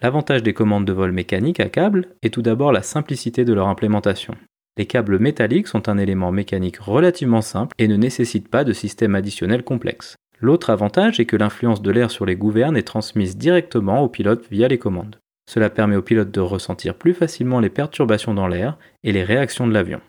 L'avantage 0.00 0.42
des 0.42 0.54
commandes 0.54 0.84
de 0.84 0.92
vol 0.92 1.12
mécaniques 1.12 1.60
à 1.60 1.68
câble 1.68 2.08
est 2.22 2.30
tout 2.30 2.42
d'abord 2.42 2.72
la 2.72 2.82
simplicité 2.82 3.44
de 3.44 3.52
leur 3.52 3.68
implémentation. 3.68 4.34
Les 4.76 4.86
câbles 4.86 5.18
métalliques 5.18 5.68
sont 5.68 5.88
un 5.88 5.98
élément 5.98 6.32
mécanique 6.32 6.78
relativement 6.78 7.42
simple 7.42 7.74
et 7.78 7.86
ne 7.86 7.96
nécessitent 7.96 8.48
pas 8.48 8.64
de 8.64 8.72
système 8.72 9.14
additionnel 9.14 9.62
complexe. 9.62 10.16
L'autre 10.42 10.70
avantage 10.70 11.20
est 11.20 11.24
que 11.24 11.36
l'influence 11.36 11.82
de 11.82 11.90
l'air 11.92 12.10
sur 12.10 12.26
les 12.26 12.34
gouvernes 12.34 12.76
est 12.76 12.82
transmise 12.82 13.36
directement 13.36 14.00
au 14.00 14.08
pilote 14.08 14.44
via 14.50 14.66
les 14.66 14.76
commandes. 14.76 15.20
Cela 15.48 15.70
permet 15.70 15.94
au 15.94 16.02
pilote 16.02 16.32
de 16.32 16.40
ressentir 16.40 16.96
plus 16.96 17.14
facilement 17.14 17.60
les 17.60 17.70
perturbations 17.70 18.34
dans 18.34 18.48
l'air 18.48 18.76
et 19.04 19.12
les 19.12 19.22
réactions 19.22 19.68
de 19.68 19.72
l'avion. 19.72 20.00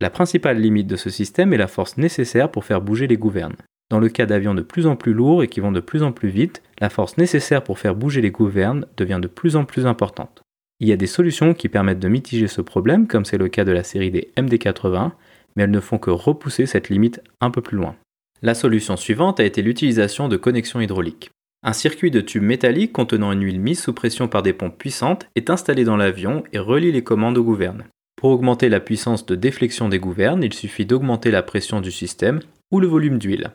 La 0.00 0.08
principale 0.08 0.58
limite 0.58 0.86
de 0.86 0.96
ce 0.96 1.10
système 1.10 1.52
est 1.52 1.58
la 1.58 1.68
force 1.68 1.98
nécessaire 1.98 2.50
pour 2.50 2.64
faire 2.64 2.80
bouger 2.80 3.06
les 3.06 3.18
gouvernes. 3.18 3.56
Dans 3.90 4.00
le 4.00 4.08
cas 4.08 4.24
d'avions 4.24 4.54
de 4.54 4.62
plus 4.62 4.86
en 4.86 4.96
plus 4.96 5.12
lourds 5.12 5.42
et 5.42 5.48
qui 5.48 5.60
vont 5.60 5.72
de 5.72 5.80
plus 5.80 6.02
en 6.02 6.12
plus 6.12 6.30
vite, 6.30 6.62
la 6.80 6.88
force 6.88 7.18
nécessaire 7.18 7.62
pour 7.62 7.78
faire 7.78 7.94
bouger 7.94 8.22
les 8.22 8.30
gouvernes 8.30 8.86
devient 8.96 9.20
de 9.20 9.28
plus 9.28 9.56
en 9.56 9.66
plus 9.66 9.86
importante. 9.86 10.42
Il 10.80 10.88
y 10.88 10.92
a 10.92 10.96
des 10.96 11.06
solutions 11.06 11.52
qui 11.52 11.68
permettent 11.68 12.00
de 12.00 12.08
mitiger 12.08 12.48
ce 12.48 12.62
problème, 12.62 13.06
comme 13.06 13.26
c'est 13.26 13.36
le 13.36 13.48
cas 13.48 13.64
de 13.64 13.72
la 13.72 13.84
série 13.84 14.10
des 14.10 14.32
MD80, 14.38 15.10
mais 15.54 15.64
elles 15.64 15.70
ne 15.70 15.80
font 15.80 15.98
que 15.98 16.10
repousser 16.10 16.64
cette 16.64 16.88
limite 16.88 17.20
un 17.42 17.50
peu 17.50 17.60
plus 17.60 17.76
loin. 17.76 17.94
La 18.42 18.54
solution 18.54 18.96
suivante 18.96 19.38
a 19.38 19.44
été 19.44 19.62
l'utilisation 19.62 20.28
de 20.28 20.36
connexions 20.36 20.80
hydrauliques. 20.80 21.30
Un 21.62 21.72
circuit 21.72 22.10
de 22.10 22.20
tubes 22.20 22.42
métalliques 22.42 22.92
contenant 22.92 23.30
une 23.30 23.44
huile 23.44 23.60
mise 23.60 23.80
sous 23.80 23.92
pression 23.92 24.26
par 24.26 24.42
des 24.42 24.52
pompes 24.52 24.76
puissantes 24.76 25.28
est 25.36 25.48
installé 25.48 25.84
dans 25.84 25.96
l'avion 25.96 26.42
et 26.52 26.58
relie 26.58 26.90
les 26.90 27.04
commandes 27.04 27.38
aux 27.38 27.44
gouvernes. 27.44 27.84
Pour 28.16 28.30
augmenter 28.30 28.68
la 28.68 28.80
puissance 28.80 29.26
de 29.26 29.36
déflexion 29.36 29.88
des 29.88 30.00
gouvernes, 30.00 30.42
il 30.42 30.52
suffit 30.52 30.84
d'augmenter 30.84 31.30
la 31.30 31.44
pression 31.44 31.80
du 31.80 31.92
système 31.92 32.40
ou 32.72 32.80
le 32.80 32.88
volume 32.88 33.18
d'huile. 33.18 33.52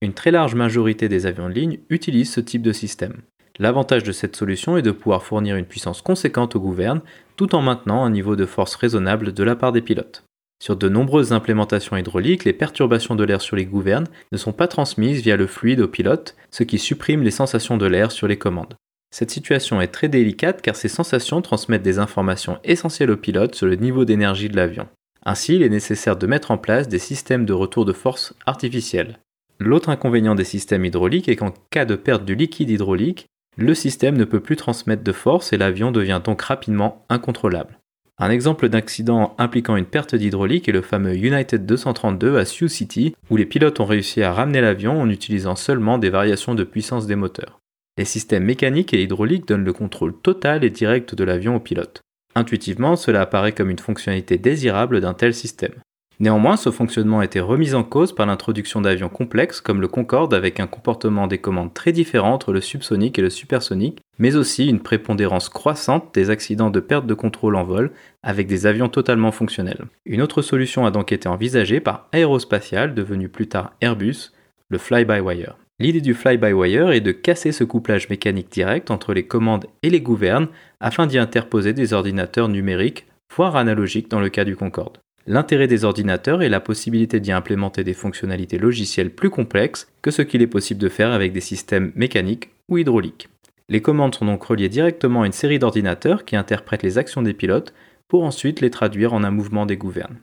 Une 0.00 0.14
très 0.14 0.30
large 0.30 0.54
majorité 0.54 1.10
des 1.10 1.26
avions 1.26 1.50
de 1.50 1.54
ligne 1.54 1.80
utilisent 1.90 2.32
ce 2.32 2.40
type 2.40 2.62
de 2.62 2.72
système. 2.72 3.18
L'avantage 3.58 4.04
de 4.04 4.12
cette 4.12 4.36
solution 4.36 4.78
est 4.78 4.82
de 4.82 4.90
pouvoir 4.90 5.22
fournir 5.22 5.56
une 5.56 5.66
puissance 5.66 6.00
conséquente 6.00 6.56
aux 6.56 6.60
gouvernes 6.60 7.02
tout 7.36 7.54
en 7.54 7.60
maintenant 7.60 8.04
un 8.04 8.10
niveau 8.10 8.36
de 8.36 8.46
force 8.46 8.74
raisonnable 8.74 9.34
de 9.34 9.44
la 9.44 9.54
part 9.54 9.72
des 9.72 9.82
pilotes. 9.82 10.24
Sur 10.62 10.76
de 10.76 10.90
nombreuses 10.90 11.32
implémentations 11.32 11.96
hydrauliques, 11.96 12.44
les 12.44 12.52
perturbations 12.52 13.14
de 13.14 13.24
l'air 13.24 13.40
sur 13.40 13.56
les 13.56 13.64
gouvernes 13.64 14.08
ne 14.30 14.36
sont 14.36 14.52
pas 14.52 14.68
transmises 14.68 15.22
via 15.22 15.36
le 15.36 15.46
fluide 15.46 15.80
au 15.80 15.88
pilote, 15.88 16.36
ce 16.50 16.64
qui 16.64 16.78
supprime 16.78 17.22
les 17.22 17.30
sensations 17.30 17.78
de 17.78 17.86
l'air 17.86 18.12
sur 18.12 18.28
les 18.28 18.36
commandes. 18.36 18.74
Cette 19.10 19.30
situation 19.30 19.80
est 19.80 19.88
très 19.88 20.08
délicate 20.08 20.60
car 20.60 20.76
ces 20.76 20.88
sensations 20.88 21.40
transmettent 21.40 21.82
des 21.82 21.98
informations 21.98 22.58
essentielles 22.62 23.10
au 23.10 23.16
pilote 23.16 23.54
sur 23.54 23.66
le 23.66 23.76
niveau 23.76 24.04
d'énergie 24.04 24.50
de 24.50 24.56
l'avion. 24.56 24.86
Ainsi, 25.24 25.56
il 25.56 25.62
est 25.62 25.70
nécessaire 25.70 26.16
de 26.16 26.26
mettre 26.26 26.50
en 26.50 26.58
place 26.58 26.88
des 26.88 26.98
systèmes 26.98 27.46
de 27.46 27.54
retour 27.54 27.86
de 27.86 27.94
force 27.94 28.34
artificiels. 28.44 29.18
L'autre 29.58 29.88
inconvénient 29.88 30.34
des 30.34 30.44
systèmes 30.44 30.84
hydrauliques 30.84 31.28
est 31.28 31.36
qu'en 31.36 31.54
cas 31.70 31.86
de 31.86 31.96
perte 31.96 32.26
du 32.26 32.34
liquide 32.34 32.70
hydraulique, 32.70 33.26
le 33.56 33.74
système 33.74 34.16
ne 34.16 34.24
peut 34.24 34.40
plus 34.40 34.56
transmettre 34.56 35.02
de 35.02 35.12
force 35.12 35.54
et 35.54 35.58
l'avion 35.58 35.90
devient 35.90 36.20
donc 36.22 36.42
rapidement 36.42 37.04
incontrôlable. 37.08 37.79
Un 38.22 38.28
exemple 38.28 38.68
d'accident 38.68 39.34
impliquant 39.38 39.76
une 39.76 39.86
perte 39.86 40.14
d'hydraulique 40.14 40.68
est 40.68 40.72
le 40.72 40.82
fameux 40.82 41.16
United 41.16 41.64
232 41.64 42.36
à 42.36 42.44
Sioux 42.44 42.68
City, 42.68 43.14
où 43.30 43.36
les 43.38 43.46
pilotes 43.46 43.80
ont 43.80 43.86
réussi 43.86 44.22
à 44.22 44.34
ramener 44.34 44.60
l'avion 44.60 45.00
en 45.00 45.08
utilisant 45.08 45.56
seulement 45.56 45.96
des 45.96 46.10
variations 46.10 46.54
de 46.54 46.62
puissance 46.62 47.06
des 47.06 47.16
moteurs. 47.16 47.60
Les 47.96 48.04
systèmes 48.04 48.44
mécaniques 48.44 48.92
et 48.92 49.02
hydrauliques 49.02 49.48
donnent 49.48 49.64
le 49.64 49.72
contrôle 49.72 50.14
total 50.20 50.64
et 50.64 50.70
direct 50.70 51.14
de 51.14 51.24
l'avion 51.24 51.56
au 51.56 51.60
pilote. 51.60 52.02
Intuitivement, 52.34 52.94
cela 52.94 53.22
apparaît 53.22 53.52
comme 53.52 53.70
une 53.70 53.78
fonctionnalité 53.78 54.36
désirable 54.36 55.00
d'un 55.00 55.14
tel 55.14 55.32
système. 55.32 55.74
Néanmoins, 56.20 56.58
ce 56.58 56.70
fonctionnement 56.70 57.20
a 57.20 57.24
été 57.24 57.40
remis 57.40 57.72
en 57.72 57.82
cause 57.82 58.14
par 58.14 58.26
l'introduction 58.26 58.82
d'avions 58.82 59.08
complexes 59.08 59.62
comme 59.62 59.80
le 59.80 59.88
Concorde 59.88 60.34
avec 60.34 60.60
un 60.60 60.66
comportement 60.66 61.26
des 61.26 61.38
commandes 61.38 61.72
très 61.72 61.92
différent 61.92 62.34
entre 62.34 62.52
le 62.52 62.60
subsonique 62.60 63.18
et 63.18 63.22
le 63.22 63.30
supersonique, 63.30 64.02
mais 64.18 64.36
aussi 64.36 64.68
une 64.68 64.80
prépondérance 64.80 65.48
croissante 65.48 66.12
des 66.12 66.28
accidents 66.28 66.68
de 66.68 66.80
perte 66.80 67.06
de 67.06 67.14
contrôle 67.14 67.56
en 67.56 67.64
vol 67.64 67.92
avec 68.22 68.46
des 68.48 68.66
avions 68.66 68.90
totalement 68.90 69.32
fonctionnels. 69.32 69.86
Une 70.04 70.20
autre 70.20 70.42
solution 70.42 70.84
a 70.84 70.90
donc 70.90 71.10
été 71.10 71.26
envisagée 71.26 71.80
par 71.80 72.06
Aerospatial, 72.12 72.92
devenu 72.94 73.30
plus 73.30 73.48
tard 73.48 73.72
Airbus, 73.80 74.32
le 74.68 74.76
fly-by-wire. 74.76 75.56
L'idée 75.78 76.02
du 76.02 76.12
fly-by-wire 76.12 76.90
est 76.90 77.00
de 77.00 77.12
casser 77.12 77.50
ce 77.50 77.64
couplage 77.64 78.10
mécanique 78.10 78.52
direct 78.52 78.90
entre 78.90 79.14
les 79.14 79.26
commandes 79.26 79.64
et 79.82 79.88
les 79.88 80.02
gouvernes 80.02 80.48
afin 80.80 81.06
d'y 81.06 81.16
interposer 81.16 81.72
des 81.72 81.94
ordinateurs 81.94 82.50
numériques, 82.50 83.06
voire 83.34 83.56
analogiques 83.56 84.10
dans 84.10 84.20
le 84.20 84.28
cas 84.28 84.44
du 84.44 84.54
Concorde. 84.54 84.98
L'intérêt 85.26 85.66
des 85.66 85.84
ordinateurs 85.84 86.42
est 86.42 86.48
la 86.48 86.60
possibilité 86.60 87.20
d'y 87.20 87.30
implémenter 87.30 87.84
des 87.84 87.94
fonctionnalités 87.94 88.58
logicielles 88.58 89.10
plus 89.10 89.30
complexes 89.30 89.86
que 90.02 90.10
ce 90.10 90.22
qu'il 90.22 90.42
est 90.42 90.46
possible 90.46 90.80
de 90.80 90.88
faire 90.88 91.12
avec 91.12 91.32
des 91.32 91.40
systèmes 91.40 91.92
mécaniques 91.94 92.50
ou 92.68 92.78
hydrauliques. 92.78 93.28
Les 93.68 93.82
commandes 93.82 94.14
sont 94.14 94.26
donc 94.26 94.42
reliées 94.42 94.68
directement 94.68 95.22
à 95.22 95.26
une 95.26 95.32
série 95.32 95.58
d'ordinateurs 95.58 96.24
qui 96.24 96.36
interprètent 96.36 96.82
les 96.82 96.98
actions 96.98 97.22
des 97.22 97.34
pilotes 97.34 97.74
pour 98.08 98.24
ensuite 98.24 98.60
les 98.60 98.70
traduire 98.70 99.12
en 99.12 99.22
un 99.22 99.30
mouvement 99.30 99.66
des 99.66 99.76
gouvernes. 99.76 100.16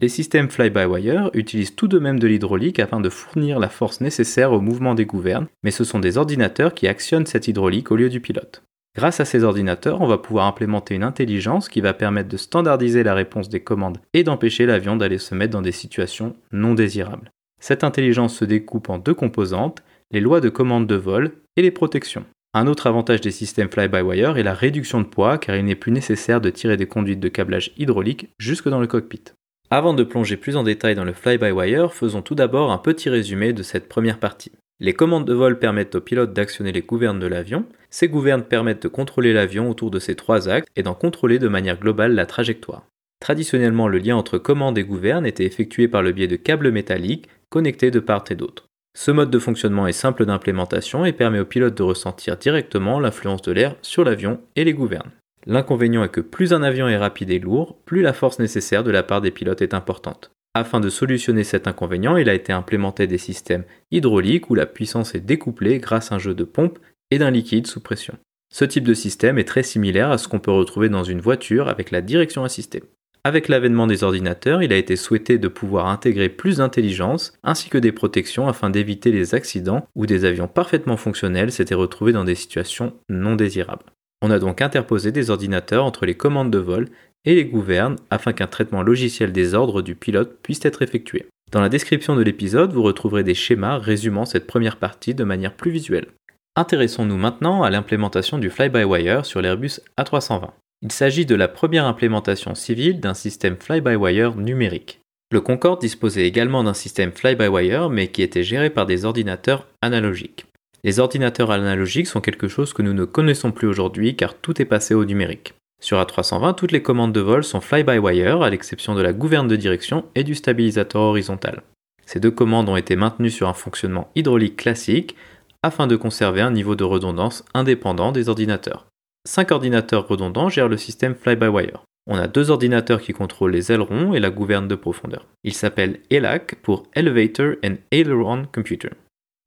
Les 0.00 0.08
systèmes 0.08 0.50
fly-by-wire 0.50 1.30
utilisent 1.34 1.76
tout 1.76 1.88
de 1.88 1.98
même 1.98 2.18
de 2.18 2.26
l'hydraulique 2.26 2.78
afin 2.78 3.00
de 3.00 3.10
fournir 3.10 3.58
la 3.58 3.68
force 3.68 4.00
nécessaire 4.00 4.52
au 4.52 4.60
mouvement 4.60 4.94
des 4.94 5.06
gouvernes, 5.06 5.46
mais 5.62 5.70
ce 5.70 5.84
sont 5.84 6.00
des 6.00 6.16
ordinateurs 6.16 6.74
qui 6.74 6.88
actionnent 6.88 7.26
cette 7.26 7.48
hydraulique 7.48 7.90
au 7.90 7.96
lieu 7.96 8.08
du 8.08 8.20
pilote. 8.20 8.62
Grâce 8.96 9.18
à 9.18 9.24
ces 9.24 9.42
ordinateurs, 9.42 10.00
on 10.00 10.06
va 10.06 10.18
pouvoir 10.18 10.46
implémenter 10.46 10.94
une 10.94 11.02
intelligence 11.02 11.68
qui 11.68 11.80
va 11.80 11.94
permettre 11.94 12.28
de 12.28 12.36
standardiser 12.36 13.02
la 13.02 13.14
réponse 13.14 13.48
des 13.48 13.60
commandes 13.60 13.98
et 14.12 14.22
d'empêcher 14.22 14.66
l'avion 14.66 14.94
d'aller 14.94 15.18
se 15.18 15.34
mettre 15.34 15.52
dans 15.52 15.62
des 15.62 15.72
situations 15.72 16.36
non 16.52 16.74
désirables. 16.74 17.30
Cette 17.60 17.82
intelligence 17.82 18.36
se 18.36 18.44
découpe 18.44 18.90
en 18.90 18.98
deux 18.98 19.14
composantes, 19.14 19.82
les 20.12 20.20
lois 20.20 20.40
de 20.40 20.48
commande 20.48 20.86
de 20.86 20.94
vol 20.94 21.32
et 21.56 21.62
les 21.62 21.72
protections. 21.72 22.24
Un 22.52 22.68
autre 22.68 22.86
avantage 22.86 23.20
des 23.20 23.32
systèmes 23.32 23.68
fly-by-wire 23.68 24.36
est 24.36 24.44
la 24.44 24.54
réduction 24.54 25.00
de 25.00 25.06
poids 25.06 25.38
car 25.38 25.56
il 25.56 25.64
n'est 25.64 25.74
plus 25.74 25.90
nécessaire 25.90 26.40
de 26.40 26.50
tirer 26.50 26.76
des 26.76 26.86
conduites 26.86 27.18
de 27.18 27.28
câblage 27.28 27.72
hydraulique 27.76 28.28
jusque 28.38 28.68
dans 28.68 28.78
le 28.78 28.86
cockpit. 28.86 29.24
Avant 29.70 29.92
de 29.92 30.04
plonger 30.04 30.36
plus 30.36 30.54
en 30.54 30.62
détail 30.62 30.94
dans 30.94 31.02
le 31.02 31.14
fly-by-wire, 31.14 31.92
faisons 31.92 32.22
tout 32.22 32.36
d'abord 32.36 32.70
un 32.70 32.78
petit 32.78 33.08
résumé 33.08 33.52
de 33.52 33.64
cette 33.64 33.88
première 33.88 34.20
partie. 34.20 34.52
Les 34.80 34.92
commandes 34.92 35.24
de 35.24 35.34
vol 35.34 35.58
permettent 35.60 35.94
au 35.94 36.00
pilote 36.00 36.32
d'actionner 36.32 36.72
les 36.72 36.82
gouvernes 36.82 37.20
de 37.20 37.28
l'avion. 37.28 37.64
Ces 37.90 38.08
gouvernes 38.08 38.42
permettent 38.42 38.82
de 38.82 38.88
contrôler 38.88 39.32
l'avion 39.32 39.70
autour 39.70 39.90
de 39.90 40.00
ses 40.00 40.16
trois 40.16 40.48
axes 40.48 40.68
et 40.74 40.82
d'en 40.82 40.94
contrôler 40.94 41.38
de 41.38 41.46
manière 41.46 41.78
globale 41.78 42.14
la 42.14 42.26
trajectoire. 42.26 42.84
Traditionnellement, 43.20 43.86
le 43.86 43.98
lien 43.98 44.16
entre 44.16 44.36
commande 44.36 44.76
et 44.76 44.84
gouverne 44.84 45.26
était 45.26 45.46
effectué 45.46 45.86
par 45.86 46.02
le 46.02 46.10
biais 46.10 46.26
de 46.26 46.36
câbles 46.36 46.72
métalliques 46.72 47.28
connectés 47.50 47.92
de 47.92 48.00
part 48.00 48.24
et 48.30 48.34
d'autre. 48.34 48.66
Ce 48.96 49.12
mode 49.12 49.30
de 49.30 49.38
fonctionnement 49.38 49.86
est 49.86 49.92
simple 49.92 50.26
d'implémentation 50.26 51.04
et 51.04 51.12
permet 51.12 51.40
au 51.40 51.44
pilote 51.44 51.76
de 51.76 51.82
ressentir 51.84 52.36
directement 52.36 52.98
l'influence 52.98 53.42
de 53.42 53.52
l'air 53.52 53.76
sur 53.80 54.04
l'avion 54.04 54.40
et 54.56 54.64
les 54.64 54.74
gouvernes. 54.74 55.12
L'inconvénient 55.46 56.02
est 56.02 56.08
que 56.08 56.20
plus 56.20 56.52
un 56.52 56.62
avion 56.62 56.88
est 56.88 56.96
rapide 56.96 57.30
et 57.30 57.38
lourd, 57.38 57.76
plus 57.84 58.02
la 58.02 58.12
force 58.12 58.38
nécessaire 58.40 58.82
de 58.82 58.90
la 58.90 59.02
part 59.02 59.20
des 59.20 59.30
pilotes 59.30 59.62
est 59.62 59.74
importante. 59.74 60.32
Afin 60.56 60.78
de 60.78 60.88
solutionner 60.88 61.42
cet 61.42 61.66
inconvénient, 61.66 62.16
il 62.16 62.28
a 62.28 62.34
été 62.34 62.52
implémenté 62.52 63.08
des 63.08 63.18
systèmes 63.18 63.64
hydrauliques 63.90 64.50
où 64.50 64.54
la 64.54 64.66
puissance 64.66 65.16
est 65.16 65.20
découplée 65.20 65.78
grâce 65.78 66.12
à 66.12 66.14
un 66.14 66.18
jeu 66.20 66.32
de 66.32 66.44
pompe 66.44 66.78
et 67.10 67.18
d'un 67.18 67.32
liquide 67.32 67.66
sous 67.66 67.80
pression. 67.80 68.16
Ce 68.52 68.64
type 68.64 68.84
de 68.84 68.94
système 68.94 69.38
est 69.38 69.48
très 69.48 69.64
similaire 69.64 70.12
à 70.12 70.18
ce 70.18 70.28
qu'on 70.28 70.38
peut 70.38 70.52
retrouver 70.52 70.88
dans 70.88 71.02
une 71.02 71.20
voiture 71.20 71.68
avec 71.68 71.90
la 71.90 72.00
direction 72.00 72.44
assistée. 72.44 72.84
Avec 73.24 73.48
l'avènement 73.48 73.88
des 73.88 74.04
ordinateurs, 74.04 74.62
il 74.62 74.72
a 74.72 74.76
été 74.76 74.94
souhaité 74.94 75.38
de 75.38 75.48
pouvoir 75.48 75.86
intégrer 75.86 76.28
plus 76.28 76.58
d'intelligence 76.58 77.32
ainsi 77.42 77.68
que 77.68 77.78
des 77.78 77.90
protections 77.90 78.46
afin 78.46 78.70
d'éviter 78.70 79.10
les 79.10 79.34
accidents 79.34 79.88
où 79.96 80.06
des 80.06 80.24
avions 80.24 80.46
parfaitement 80.46 80.96
fonctionnels 80.96 81.50
s'étaient 81.50 81.74
retrouvés 81.74 82.12
dans 82.12 82.24
des 82.24 82.36
situations 82.36 82.92
non 83.08 83.34
désirables. 83.34 83.86
On 84.22 84.30
a 84.30 84.38
donc 84.38 84.62
interposé 84.62 85.10
des 85.10 85.30
ordinateurs 85.30 85.84
entre 85.84 86.06
les 86.06 86.16
commandes 86.16 86.50
de 86.50 86.58
vol 86.58 86.88
et 87.24 87.34
les 87.34 87.44
gouverne 87.44 87.96
afin 88.10 88.32
qu'un 88.32 88.46
traitement 88.46 88.82
logiciel 88.82 89.32
des 89.32 89.54
ordres 89.54 89.82
du 89.82 89.94
pilote 89.94 90.38
puisse 90.42 90.64
être 90.64 90.82
effectué. 90.82 91.26
Dans 91.52 91.60
la 91.60 91.68
description 91.68 92.16
de 92.16 92.22
l'épisode, 92.22 92.72
vous 92.72 92.82
retrouverez 92.82 93.22
des 93.22 93.34
schémas 93.34 93.78
résumant 93.78 94.24
cette 94.24 94.46
première 94.46 94.76
partie 94.76 95.14
de 95.14 95.24
manière 95.24 95.54
plus 95.54 95.70
visuelle. 95.70 96.08
Intéressons-nous 96.56 97.16
maintenant 97.16 97.62
à 97.62 97.70
l'implémentation 97.70 98.38
du 98.38 98.50
fly-by-wire 98.50 99.26
sur 99.26 99.40
l'Airbus 99.40 99.80
A320. 99.98 100.50
Il 100.82 100.92
s'agit 100.92 101.26
de 101.26 101.34
la 101.34 101.48
première 101.48 101.86
implémentation 101.86 102.54
civile 102.54 103.00
d'un 103.00 103.14
système 103.14 103.56
fly-by-wire 103.56 104.36
numérique. 104.36 105.00
Le 105.32 105.40
Concorde 105.40 105.80
disposait 105.80 106.26
également 106.26 106.62
d'un 106.62 106.74
système 106.74 107.10
fly-by-wire 107.10 107.88
mais 107.88 108.08
qui 108.08 108.22
était 108.22 108.44
géré 108.44 108.70
par 108.70 108.86
des 108.86 109.04
ordinateurs 109.04 109.66
analogiques. 109.82 110.46
Les 110.84 111.00
ordinateurs 111.00 111.50
analogiques 111.50 112.06
sont 112.06 112.20
quelque 112.20 112.48
chose 112.48 112.72
que 112.72 112.82
nous 112.82 112.92
ne 112.92 113.04
connaissons 113.04 113.50
plus 113.50 113.66
aujourd'hui 113.66 114.14
car 114.14 114.34
tout 114.34 114.60
est 114.60 114.66
passé 114.66 114.94
au 114.94 115.04
numérique. 115.04 115.54
Sur 115.84 116.00
A320, 116.00 116.54
toutes 116.54 116.72
les 116.72 116.80
commandes 116.80 117.12
de 117.12 117.20
vol 117.20 117.44
sont 117.44 117.60
fly-by-wire, 117.60 118.40
à 118.40 118.48
l'exception 118.48 118.94
de 118.94 119.02
la 119.02 119.12
gouverne 119.12 119.48
de 119.48 119.54
direction 119.54 120.06
et 120.14 120.24
du 120.24 120.34
stabilisateur 120.34 121.02
horizontal. 121.02 121.62
Ces 122.06 122.20
deux 122.20 122.30
commandes 122.30 122.70
ont 122.70 122.76
été 122.78 122.96
maintenues 122.96 123.28
sur 123.28 123.50
un 123.50 123.52
fonctionnement 123.52 124.10
hydraulique 124.14 124.56
classique 124.56 125.14
afin 125.62 125.86
de 125.86 125.96
conserver 125.96 126.40
un 126.40 126.52
niveau 126.52 126.74
de 126.74 126.84
redondance 126.84 127.44
indépendant 127.52 128.12
des 128.12 128.30
ordinateurs. 128.30 128.86
Cinq 129.28 129.50
ordinateurs 129.50 130.08
redondants 130.08 130.48
gèrent 130.48 130.70
le 130.70 130.78
système 130.78 131.14
fly-by-wire. 131.14 131.82
On 132.06 132.16
a 132.16 132.28
deux 132.28 132.50
ordinateurs 132.50 133.02
qui 133.02 133.12
contrôlent 133.12 133.52
les 133.52 133.70
ailerons 133.70 134.14
et 134.14 134.20
la 134.20 134.30
gouverne 134.30 134.68
de 134.68 134.76
profondeur. 134.76 135.26
Ils 135.42 135.52
s'appellent 135.52 136.00
ELAC 136.08 136.54
pour 136.62 136.84
Elevator 136.94 137.56
and 137.62 137.74
Aileron 137.90 138.46
Computer. 138.50 138.92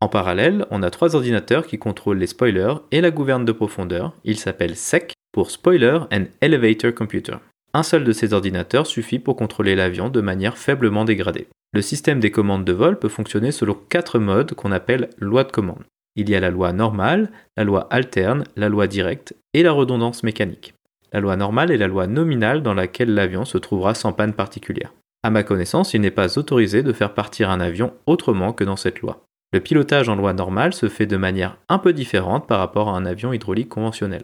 En 0.01 0.07
parallèle, 0.07 0.67
on 0.69 0.83
a 0.83 0.91
trois 0.91 1.15
ordinateurs 1.15 1.65
qui 1.65 1.79
contrôlent 1.79 2.19
les 2.19 2.27
spoilers 2.27 2.75
et 2.91 3.01
la 3.01 3.09
gouverne 3.09 3.45
de 3.45 3.51
profondeur. 3.51 4.13
Ils 4.23 4.37
s'appellent 4.37 4.75
SEC 4.75 5.16
pour 5.31 5.51
Spoiler 5.51 5.99
and 6.11 6.25
Elevator 6.41 6.93
Computer. 6.93 7.37
Un 7.73 7.83
seul 7.83 8.03
de 8.03 8.11
ces 8.11 8.33
ordinateurs 8.33 8.87
suffit 8.87 9.19
pour 9.19 9.35
contrôler 9.35 9.75
l'avion 9.75 10.09
de 10.09 10.21
manière 10.21 10.57
faiblement 10.57 11.05
dégradée. 11.05 11.47
Le 11.73 11.81
système 11.81 12.19
des 12.19 12.31
commandes 12.31 12.65
de 12.65 12.73
vol 12.73 12.97
peut 12.97 13.09
fonctionner 13.09 13.51
selon 13.51 13.77
quatre 13.89 14.19
modes 14.19 14.53
qu'on 14.53 14.71
appelle 14.71 15.09
loi 15.19 15.43
de 15.43 15.51
commande. 15.51 15.83
Il 16.15 16.29
y 16.29 16.35
a 16.35 16.39
la 16.39 16.49
loi 16.49 16.73
normale, 16.73 17.29
la 17.55 17.63
loi 17.63 17.87
alterne, 17.91 18.45
la 18.55 18.69
loi 18.69 18.87
directe 18.87 19.35
et 19.53 19.63
la 19.63 19.71
redondance 19.71 20.23
mécanique. 20.23 20.73
La 21.13 21.19
loi 21.19 21.35
normale 21.35 21.71
est 21.71 21.77
la 21.77 21.87
loi 21.87 22.07
nominale 22.07 22.63
dans 22.63 22.73
laquelle 22.73 23.13
l'avion 23.13 23.45
se 23.45 23.57
trouvera 23.57 23.93
sans 23.93 24.13
panne 24.13 24.33
particulière. 24.33 24.93
À 25.23 25.29
ma 25.29 25.43
connaissance, 25.43 25.93
il 25.93 26.01
n'est 26.01 26.11
pas 26.11 26.37
autorisé 26.37 26.83
de 26.83 26.93
faire 26.93 27.13
partir 27.13 27.49
un 27.49 27.59
avion 27.59 27.93
autrement 28.05 28.53
que 28.53 28.63
dans 28.63 28.75
cette 28.75 29.01
loi. 29.01 29.23
Le 29.53 29.59
pilotage 29.59 30.09
en 30.09 30.15
loi 30.15 30.33
normale 30.33 30.73
se 30.73 30.89
fait 30.89 31.05
de 31.05 31.17
manière 31.17 31.57
un 31.69 31.79
peu 31.79 31.93
différente 31.93 32.47
par 32.47 32.59
rapport 32.59 32.89
à 32.89 32.97
un 32.97 33.05
avion 33.05 33.31
hydraulique 33.31 33.69
conventionnel. 33.69 34.23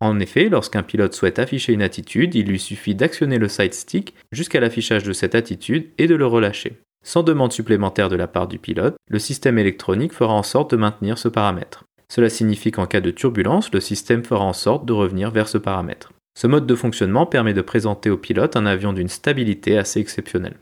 En 0.00 0.20
effet, 0.20 0.48
lorsqu'un 0.48 0.84
pilote 0.84 1.14
souhaite 1.14 1.38
afficher 1.38 1.72
une 1.72 1.82
attitude, 1.82 2.34
il 2.34 2.46
lui 2.46 2.60
suffit 2.60 2.94
d'actionner 2.94 3.38
le 3.38 3.48
side 3.48 3.74
stick 3.74 4.14
jusqu'à 4.30 4.60
l'affichage 4.60 5.02
de 5.02 5.12
cette 5.12 5.34
attitude 5.34 5.88
et 5.98 6.06
de 6.06 6.14
le 6.14 6.26
relâcher. 6.26 6.78
Sans 7.04 7.22
demande 7.22 7.52
supplémentaire 7.52 8.08
de 8.08 8.16
la 8.16 8.28
part 8.28 8.46
du 8.46 8.58
pilote, 8.58 8.96
le 9.08 9.18
système 9.18 9.58
électronique 9.58 10.12
fera 10.12 10.34
en 10.34 10.42
sorte 10.42 10.70
de 10.70 10.76
maintenir 10.76 11.18
ce 11.18 11.28
paramètre. 11.28 11.84
Cela 12.10 12.28
signifie 12.28 12.70
qu'en 12.70 12.86
cas 12.86 13.00
de 13.00 13.10
turbulence, 13.10 13.72
le 13.72 13.80
système 13.80 14.24
fera 14.24 14.44
en 14.44 14.52
sorte 14.52 14.86
de 14.86 14.92
revenir 14.92 15.30
vers 15.30 15.48
ce 15.48 15.58
paramètre. 15.58 16.12
Ce 16.38 16.46
mode 16.46 16.66
de 16.66 16.74
fonctionnement 16.74 17.26
permet 17.26 17.52
de 17.52 17.62
présenter 17.62 18.10
au 18.10 18.16
pilote 18.16 18.56
un 18.56 18.66
avion 18.66 18.92
d'une 18.92 19.08
stabilité 19.08 19.76
assez 19.76 20.00
exceptionnelle. 20.00 20.56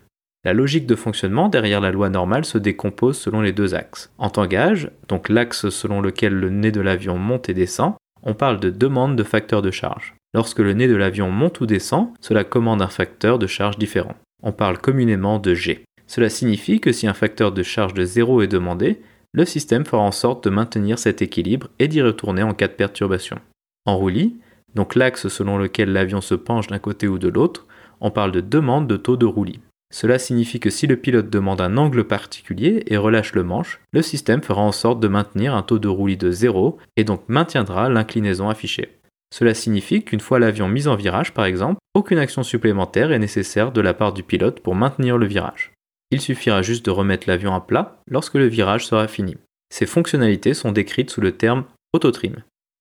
La 0.44 0.54
logique 0.54 0.86
de 0.86 0.94
fonctionnement 0.94 1.48
derrière 1.48 1.80
la 1.80 1.90
loi 1.90 2.08
normale 2.08 2.44
se 2.44 2.56
décompose 2.56 3.18
selon 3.18 3.40
les 3.40 3.52
deux 3.52 3.74
axes. 3.74 4.10
En 4.16 4.30
tangage, 4.30 4.90
donc 5.08 5.28
l'axe 5.28 5.68
selon 5.68 6.00
lequel 6.00 6.32
le 6.32 6.50
nez 6.50 6.72
de 6.72 6.80
l'avion 6.80 7.18
monte 7.18 7.48
et 7.48 7.54
descend, 7.54 7.94
on 8.26 8.34
parle 8.34 8.58
de 8.58 8.70
demande 8.70 9.16
de 9.16 9.22
facteur 9.22 9.62
de 9.62 9.70
charge. 9.70 10.14
Lorsque 10.34 10.58
le 10.58 10.74
nez 10.74 10.88
de 10.88 10.96
l'avion 10.96 11.30
monte 11.30 11.60
ou 11.60 11.66
descend, 11.66 12.08
cela 12.20 12.42
commande 12.44 12.82
un 12.82 12.88
facteur 12.88 13.38
de 13.38 13.46
charge 13.46 13.78
différent. 13.78 14.16
On 14.42 14.52
parle 14.52 14.78
communément 14.78 15.38
de 15.38 15.54
G. 15.54 15.84
Cela 16.08 16.28
signifie 16.28 16.80
que 16.80 16.92
si 16.92 17.06
un 17.06 17.14
facteur 17.14 17.52
de 17.52 17.62
charge 17.62 17.94
de 17.94 18.04
0 18.04 18.42
est 18.42 18.48
demandé, 18.48 19.00
le 19.32 19.44
système 19.44 19.86
fera 19.86 20.02
en 20.02 20.10
sorte 20.10 20.44
de 20.44 20.50
maintenir 20.50 20.98
cet 20.98 21.22
équilibre 21.22 21.68
et 21.78 21.88
d'y 21.88 22.02
retourner 22.02 22.42
en 22.42 22.52
cas 22.52 22.68
de 22.68 22.72
perturbation. 22.72 23.38
En 23.86 23.96
roulis, 23.96 24.36
donc 24.74 24.96
l'axe 24.96 25.28
selon 25.28 25.56
lequel 25.56 25.92
l'avion 25.92 26.20
se 26.20 26.34
penche 26.34 26.66
d'un 26.66 26.80
côté 26.80 27.06
ou 27.06 27.18
de 27.18 27.28
l'autre, 27.28 27.66
on 28.00 28.10
parle 28.10 28.32
de 28.32 28.40
demande 28.40 28.88
de 28.88 28.96
taux 28.96 29.16
de 29.16 29.24
roulis. 29.24 29.60
Cela 29.92 30.18
signifie 30.18 30.60
que 30.60 30.70
si 30.70 30.86
le 30.86 30.96
pilote 30.96 31.30
demande 31.30 31.60
un 31.60 31.76
angle 31.76 32.04
particulier 32.04 32.82
et 32.88 32.96
relâche 32.96 33.34
le 33.34 33.44
manche, 33.44 33.80
le 33.92 34.02
système 34.02 34.42
fera 34.42 34.62
en 34.62 34.72
sorte 34.72 35.00
de 35.00 35.08
maintenir 35.08 35.54
un 35.54 35.62
taux 35.62 35.78
de 35.78 35.88
roulis 35.88 36.16
de 36.16 36.30
0 36.30 36.78
et 36.96 37.04
donc 37.04 37.22
maintiendra 37.28 37.88
l'inclinaison 37.88 38.48
affichée. 38.48 38.98
Cela 39.32 39.54
signifie 39.54 40.02
qu'une 40.02 40.20
fois 40.20 40.38
l'avion 40.38 40.68
mis 40.68 40.88
en 40.88 40.96
virage 40.96 41.32
par 41.34 41.44
exemple, 41.44 41.78
aucune 41.94 42.18
action 42.18 42.42
supplémentaire 42.42 43.12
est 43.12 43.18
nécessaire 43.18 43.72
de 43.72 43.80
la 43.80 43.94
part 43.94 44.12
du 44.12 44.22
pilote 44.22 44.60
pour 44.60 44.74
maintenir 44.74 45.18
le 45.18 45.26
virage. 45.26 45.72
Il 46.10 46.20
suffira 46.20 46.62
juste 46.62 46.84
de 46.84 46.90
remettre 46.90 47.28
l'avion 47.28 47.54
à 47.54 47.60
plat 47.60 48.02
lorsque 48.08 48.34
le 48.34 48.46
virage 48.46 48.86
sera 48.86 49.08
fini. 49.08 49.36
Ces 49.70 49.86
fonctionnalités 49.86 50.54
sont 50.54 50.72
décrites 50.72 51.10
sous 51.10 51.20
le 51.20 51.32
terme 51.32 51.64
autotrim. 51.92 52.36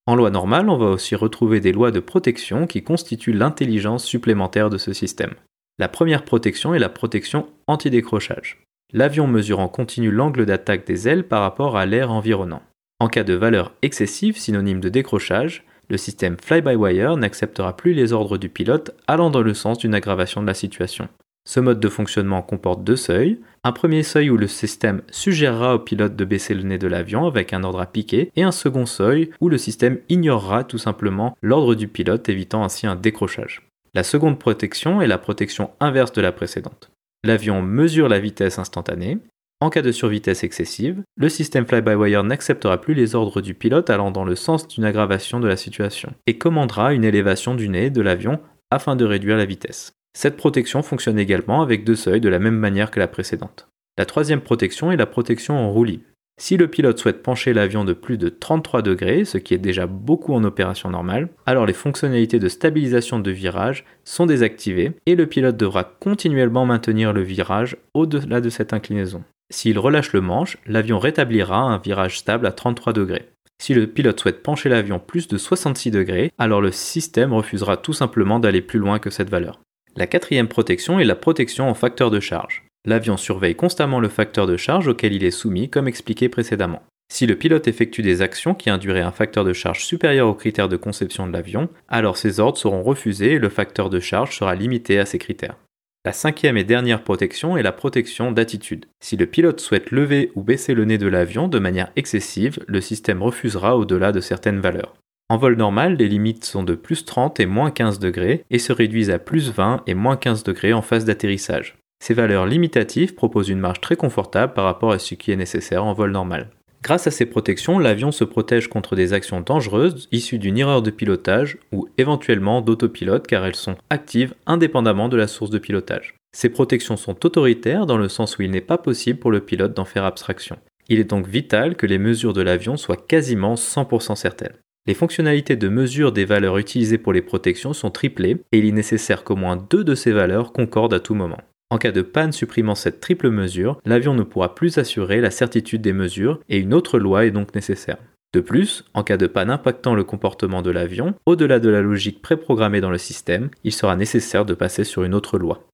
En 0.06 0.14
loi 0.14 0.30
normale, 0.30 0.68
on 0.68 0.78
va 0.78 0.86
aussi 0.86 1.16
retrouver 1.16 1.58
des 1.58 1.72
lois 1.72 1.90
de 1.90 1.98
protection 1.98 2.68
qui 2.68 2.84
constituent 2.84 3.32
l'intelligence 3.32 4.04
supplémentaire 4.04 4.70
de 4.70 4.78
ce 4.78 4.92
système. 4.92 5.34
La 5.78 5.88
première 5.88 6.24
protection 6.24 6.72
est 6.72 6.78
la 6.78 6.88
protection 6.88 7.48
anti-décrochage. 7.66 8.62
L'avion 8.92 9.26
mesure 9.26 9.60
en 9.60 9.68
continu 9.68 10.10
l'angle 10.10 10.46
d'attaque 10.46 10.86
des 10.86 11.06
ailes 11.06 11.28
par 11.28 11.42
rapport 11.42 11.76
à 11.76 11.84
l'air 11.84 12.10
environnant. 12.10 12.62
En 12.98 13.08
cas 13.08 13.24
de 13.24 13.34
valeur 13.34 13.74
excessive, 13.82 14.38
synonyme 14.38 14.80
de 14.80 14.88
décrochage, 14.88 15.64
le 15.90 15.98
système 15.98 16.36
fly-by-wire 16.42 17.16
n'acceptera 17.16 17.76
plus 17.76 17.92
les 17.92 18.12
ordres 18.12 18.38
du 18.38 18.48
pilote 18.48 18.92
allant 19.06 19.28
dans 19.28 19.42
le 19.42 19.52
sens 19.52 19.78
d'une 19.78 19.94
aggravation 19.94 20.40
de 20.40 20.46
la 20.46 20.54
situation. 20.54 21.08
Ce 21.44 21.60
mode 21.60 21.78
de 21.78 21.88
fonctionnement 21.88 22.42
comporte 22.42 22.82
deux 22.82 22.96
seuils. 22.96 23.38
Un 23.62 23.72
premier 23.72 24.02
seuil 24.02 24.30
où 24.30 24.36
le 24.36 24.48
système 24.48 25.02
suggérera 25.10 25.74
au 25.74 25.78
pilote 25.78 26.16
de 26.16 26.24
baisser 26.24 26.54
le 26.54 26.62
nez 26.62 26.78
de 26.78 26.88
l'avion 26.88 27.26
avec 27.26 27.52
un 27.52 27.62
ordre 27.62 27.80
à 27.80 27.86
piquer, 27.86 28.32
et 28.34 28.42
un 28.42 28.50
second 28.50 28.86
seuil 28.86 29.30
où 29.40 29.48
le 29.48 29.58
système 29.58 29.98
ignorera 30.08 30.64
tout 30.64 30.78
simplement 30.78 31.36
l'ordre 31.42 31.74
du 31.74 31.86
pilote, 31.86 32.28
évitant 32.28 32.64
ainsi 32.64 32.86
un 32.86 32.96
décrochage. 32.96 33.65
La 33.96 34.02
seconde 34.02 34.38
protection 34.38 35.00
est 35.00 35.06
la 35.06 35.16
protection 35.16 35.70
inverse 35.80 36.12
de 36.12 36.20
la 36.20 36.30
précédente. 36.30 36.90
L'avion 37.24 37.62
mesure 37.62 38.10
la 38.10 38.20
vitesse 38.20 38.58
instantanée. 38.58 39.16
En 39.62 39.70
cas 39.70 39.80
de 39.80 39.90
survitesse 39.90 40.44
excessive, 40.44 41.02
le 41.16 41.30
système 41.30 41.64
fly-by-wire 41.64 42.22
n'acceptera 42.22 42.78
plus 42.78 42.92
les 42.92 43.14
ordres 43.14 43.40
du 43.40 43.54
pilote 43.54 43.88
allant 43.88 44.10
dans 44.10 44.26
le 44.26 44.36
sens 44.36 44.68
d'une 44.68 44.84
aggravation 44.84 45.40
de 45.40 45.48
la 45.48 45.56
situation 45.56 46.12
et 46.26 46.36
commandera 46.36 46.92
une 46.92 47.04
élévation 47.04 47.54
du 47.54 47.70
nez 47.70 47.88
de 47.88 48.02
l'avion 48.02 48.38
afin 48.70 48.96
de 48.96 49.06
réduire 49.06 49.38
la 49.38 49.46
vitesse. 49.46 49.92
Cette 50.12 50.36
protection 50.36 50.82
fonctionne 50.82 51.18
également 51.18 51.62
avec 51.62 51.82
deux 51.82 51.96
seuils 51.96 52.20
de 52.20 52.28
la 52.28 52.38
même 52.38 52.58
manière 52.58 52.90
que 52.90 53.00
la 53.00 53.08
précédente. 53.08 53.66
La 53.96 54.04
troisième 54.04 54.42
protection 54.42 54.92
est 54.92 54.98
la 54.98 55.06
protection 55.06 55.56
en 55.56 55.72
roulis. 55.72 56.02
Si 56.38 56.58
le 56.58 56.68
pilote 56.68 56.98
souhaite 56.98 57.22
pencher 57.22 57.54
l'avion 57.54 57.84
de 57.84 57.94
plus 57.94 58.18
de 58.18 58.28
33 58.28 58.82
degrés, 58.82 59.24
ce 59.24 59.38
qui 59.38 59.54
est 59.54 59.58
déjà 59.58 59.86
beaucoup 59.86 60.34
en 60.34 60.44
opération 60.44 60.90
normale, 60.90 61.30
alors 61.46 61.64
les 61.64 61.72
fonctionnalités 61.72 62.38
de 62.38 62.48
stabilisation 62.48 63.18
de 63.18 63.30
virage 63.30 63.84
sont 64.04 64.26
désactivées 64.26 64.92
et 65.06 65.14
le 65.14 65.26
pilote 65.26 65.56
devra 65.56 65.84
continuellement 65.84 66.66
maintenir 66.66 67.14
le 67.14 67.22
virage 67.22 67.78
au-delà 67.94 68.42
de 68.42 68.50
cette 68.50 68.74
inclinaison. 68.74 69.24
S'il 69.48 69.78
relâche 69.78 70.12
le 70.12 70.20
manche, 70.20 70.58
l'avion 70.66 70.98
rétablira 70.98 71.58
un 71.58 71.78
virage 71.78 72.18
stable 72.18 72.46
à 72.46 72.52
33 72.52 72.92
degrés. 72.92 73.30
Si 73.58 73.72
le 73.72 73.86
pilote 73.86 74.20
souhaite 74.20 74.42
pencher 74.42 74.68
l'avion 74.68 74.98
plus 74.98 75.28
de 75.28 75.38
66 75.38 75.90
degrés, 75.90 76.32
alors 76.36 76.60
le 76.60 76.70
système 76.70 77.32
refusera 77.32 77.78
tout 77.78 77.94
simplement 77.94 78.38
d'aller 78.38 78.60
plus 78.60 78.78
loin 78.78 78.98
que 78.98 79.08
cette 79.08 79.30
valeur. 79.30 79.60
La 79.96 80.06
quatrième 80.06 80.48
protection 80.48 81.00
est 81.00 81.04
la 81.04 81.14
protection 81.14 81.70
en 81.70 81.74
facteur 81.74 82.10
de 82.10 82.20
charge. 82.20 82.65
L'avion 82.86 83.16
surveille 83.16 83.56
constamment 83.56 83.98
le 83.98 84.08
facteur 84.08 84.46
de 84.46 84.56
charge 84.56 84.86
auquel 84.86 85.12
il 85.12 85.24
est 85.24 85.32
soumis 85.32 85.68
comme 85.68 85.88
expliqué 85.88 86.28
précédemment. 86.28 86.82
Si 87.12 87.26
le 87.26 87.36
pilote 87.36 87.68
effectue 87.68 88.02
des 88.02 88.22
actions 88.22 88.54
qui 88.54 88.70
induiraient 88.70 89.00
un 89.00 89.12
facteur 89.12 89.44
de 89.44 89.52
charge 89.52 89.84
supérieur 89.84 90.28
aux 90.28 90.34
critères 90.34 90.68
de 90.68 90.76
conception 90.76 91.26
de 91.26 91.32
l'avion, 91.32 91.68
alors 91.88 92.16
ses 92.16 92.40
ordres 92.40 92.58
seront 92.58 92.82
refusés 92.82 93.34
et 93.34 93.38
le 93.38 93.48
facteur 93.48 93.90
de 93.90 94.00
charge 94.00 94.36
sera 94.36 94.54
limité 94.54 94.98
à 94.98 95.06
ces 95.06 95.18
critères. 95.18 95.56
La 96.04 96.12
cinquième 96.12 96.56
et 96.56 96.62
dernière 96.62 97.02
protection 97.02 97.56
est 97.56 97.64
la 97.64 97.72
protection 97.72 98.30
d'attitude. 98.30 98.86
Si 99.00 99.16
le 99.16 99.26
pilote 99.26 99.60
souhaite 99.60 99.90
lever 99.90 100.30
ou 100.36 100.44
baisser 100.44 100.72
le 100.72 100.84
nez 100.84 100.98
de 100.98 101.08
l'avion 101.08 101.48
de 101.48 101.58
manière 101.58 101.90
excessive, 101.96 102.60
le 102.68 102.80
système 102.80 103.22
refusera 103.22 103.76
au-delà 103.76 104.12
de 104.12 104.20
certaines 104.20 104.60
valeurs. 104.60 104.94
En 105.28 105.38
vol 105.38 105.56
normal, 105.56 105.96
les 105.96 106.06
limites 106.06 106.44
sont 106.44 106.62
de 106.62 106.76
plus 106.76 107.04
30 107.04 107.40
et 107.40 107.46
moins 107.46 107.72
15 107.72 107.98
degrés 107.98 108.44
et 108.50 108.60
se 108.60 108.72
réduisent 108.72 109.10
à 109.10 109.18
plus 109.18 109.50
20 109.50 109.82
et 109.88 109.94
moins 109.94 110.16
15 110.16 110.44
degrés 110.44 110.72
en 110.72 110.82
phase 110.82 111.04
d'atterrissage. 111.04 111.76
Ces 111.98 112.14
valeurs 112.14 112.46
limitatives 112.46 113.14
proposent 113.14 113.48
une 113.48 113.58
marge 113.58 113.80
très 113.80 113.96
confortable 113.96 114.52
par 114.52 114.64
rapport 114.64 114.92
à 114.92 114.98
ce 114.98 115.14
qui 115.14 115.32
est 115.32 115.36
nécessaire 115.36 115.84
en 115.84 115.92
vol 115.92 116.12
normal. 116.12 116.50
Grâce 116.82 117.08
à 117.08 117.10
ces 117.10 117.26
protections, 117.26 117.80
l'avion 117.80 118.12
se 118.12 118.22
protège 118.22 118.68
contre 118.68 118.94
des 118.94 119.12
actions 119.12 119.40
dangereuses 119.40 120.08
issues 120.12 120.38
d'une 120.38 120.56
erreur 120.56 120.82
de 120.82 120.90
pilotage 120.90 121.58
ou 121.72 121.88
éventuellement 121.98 122.60
d'autopilote 122.60 123.26
car 123.26 123.44
elles 123.44 123.56
sont 123.56 123.76
actives 123.90 124.34
indépendamment 124.46 125.08
de 125.08 125.16
la 125.16 125.26
source 125.26 125.50
de 125.50 125.58
pilotage. 125.58 126.14
Ces 126.32 126.48
protections 126.48 126.96
sont 126.96 127.26
autoritaires 127.26 127.86
dans 127.86 127.96
le 127.96 128.08
sens 128.08 128.38
où 128.38 128.42
il 128.42 128.50
n'est 128.50 128.60
pas 128.60 128.78
possible 128.78 129.18
pour 129.18 129.32
le 129.32 129.40
pilote 129.40 129.74
d'en 129.74 129.84
faire 129.84 130.04
abstraction. 130.04 130.58
Il 130.88 131.00
est 131.00 131.10
donc 131.10 131.26
vital 131.26 131.74
que 131.74 131.86
les 131.86 131.98
mesures 131.98 132.34
de 132.34 132.42
l'avion 132.42 132.76
soient 132.76 132.96
quasiment 132.96 133.54
100% 133.54 134.14
certaines. 134.14 134.54
Les 134.86 134.94
fonctionnalités 134.94 135.56
de 135.56 135.68
mesure 135.68 136.12
des 136.12 136.24
valeurs 136.24 136.58
utilisées 136.58 136.98
pour 136.98 137.12
les 137.12 137.22
protections 137.22 137.72
sont 137.72 137.90
triplées 137.90 138.36
et 138.52 138.58
il 138.58 138.66
est 138.66 138.70
nécessaire 138.70 139.24
qu'au 139.24 139.34
moins 139.34 139.56
deux 139.56 139.82
de 139.82 139.96
ces 139.96 140.12
valeurs 140.12 140.52
concordent 140.52 140.94
à 140.94 141.00
tout 141.00 141.14
moment. 141.14 141.40
En 141.70 141.78
cas 141.78 141.90
de 141.90 142.02
panne 142.02 142.32
supprimant 142.32 142.76
cette 142.76 143.00
triple 143.00 143.30
mesure, 143.30 143.80
l'avion 143.84 144.14
ne 144.14 144.22
pourra 144.22 144.54
plus 144.54 144.78
assurer 144.78 145.20
la 145.20 145.32
certitude 145.32 145.82
des 145.82 145.92
mesures 145.92 146.40
et 146.48 146.58
une 146.58 146.72
autre 146.72 146.98
loi 146.98 147.26
est 147.26 147.32
donc 147.32 147.54
nécessaire. 147.54 147.98
De 148.32 148.40
plus, 148.40 148.84
en 148.94 149.02
cas 149.02 149.16
de 149.16 149.26
panne 149.26 149.50
impactant 149.50 149.94
le 149.94 150.04
comportement 150.04 150.62
de 150.62 150.70
l'avion, 150.70 151.14
au-delà 151.26 151.58
de 151.58 151.68
la 151.68 151.80
logique 151.80 152.22
préprogrammée 152.22 152.80
dans 152.80 152.90
le 152.90 152.98
système, 152.98 153.50
il 153.64 153.72
sera 153.72 153.96
nécessaire 153.96 154.44
de 154.44 154.54
passer 154.54 154.84
sur 154.84 155.04
une 155.04 155.14
autre 155.14 155.38
loi. 155.38 155.64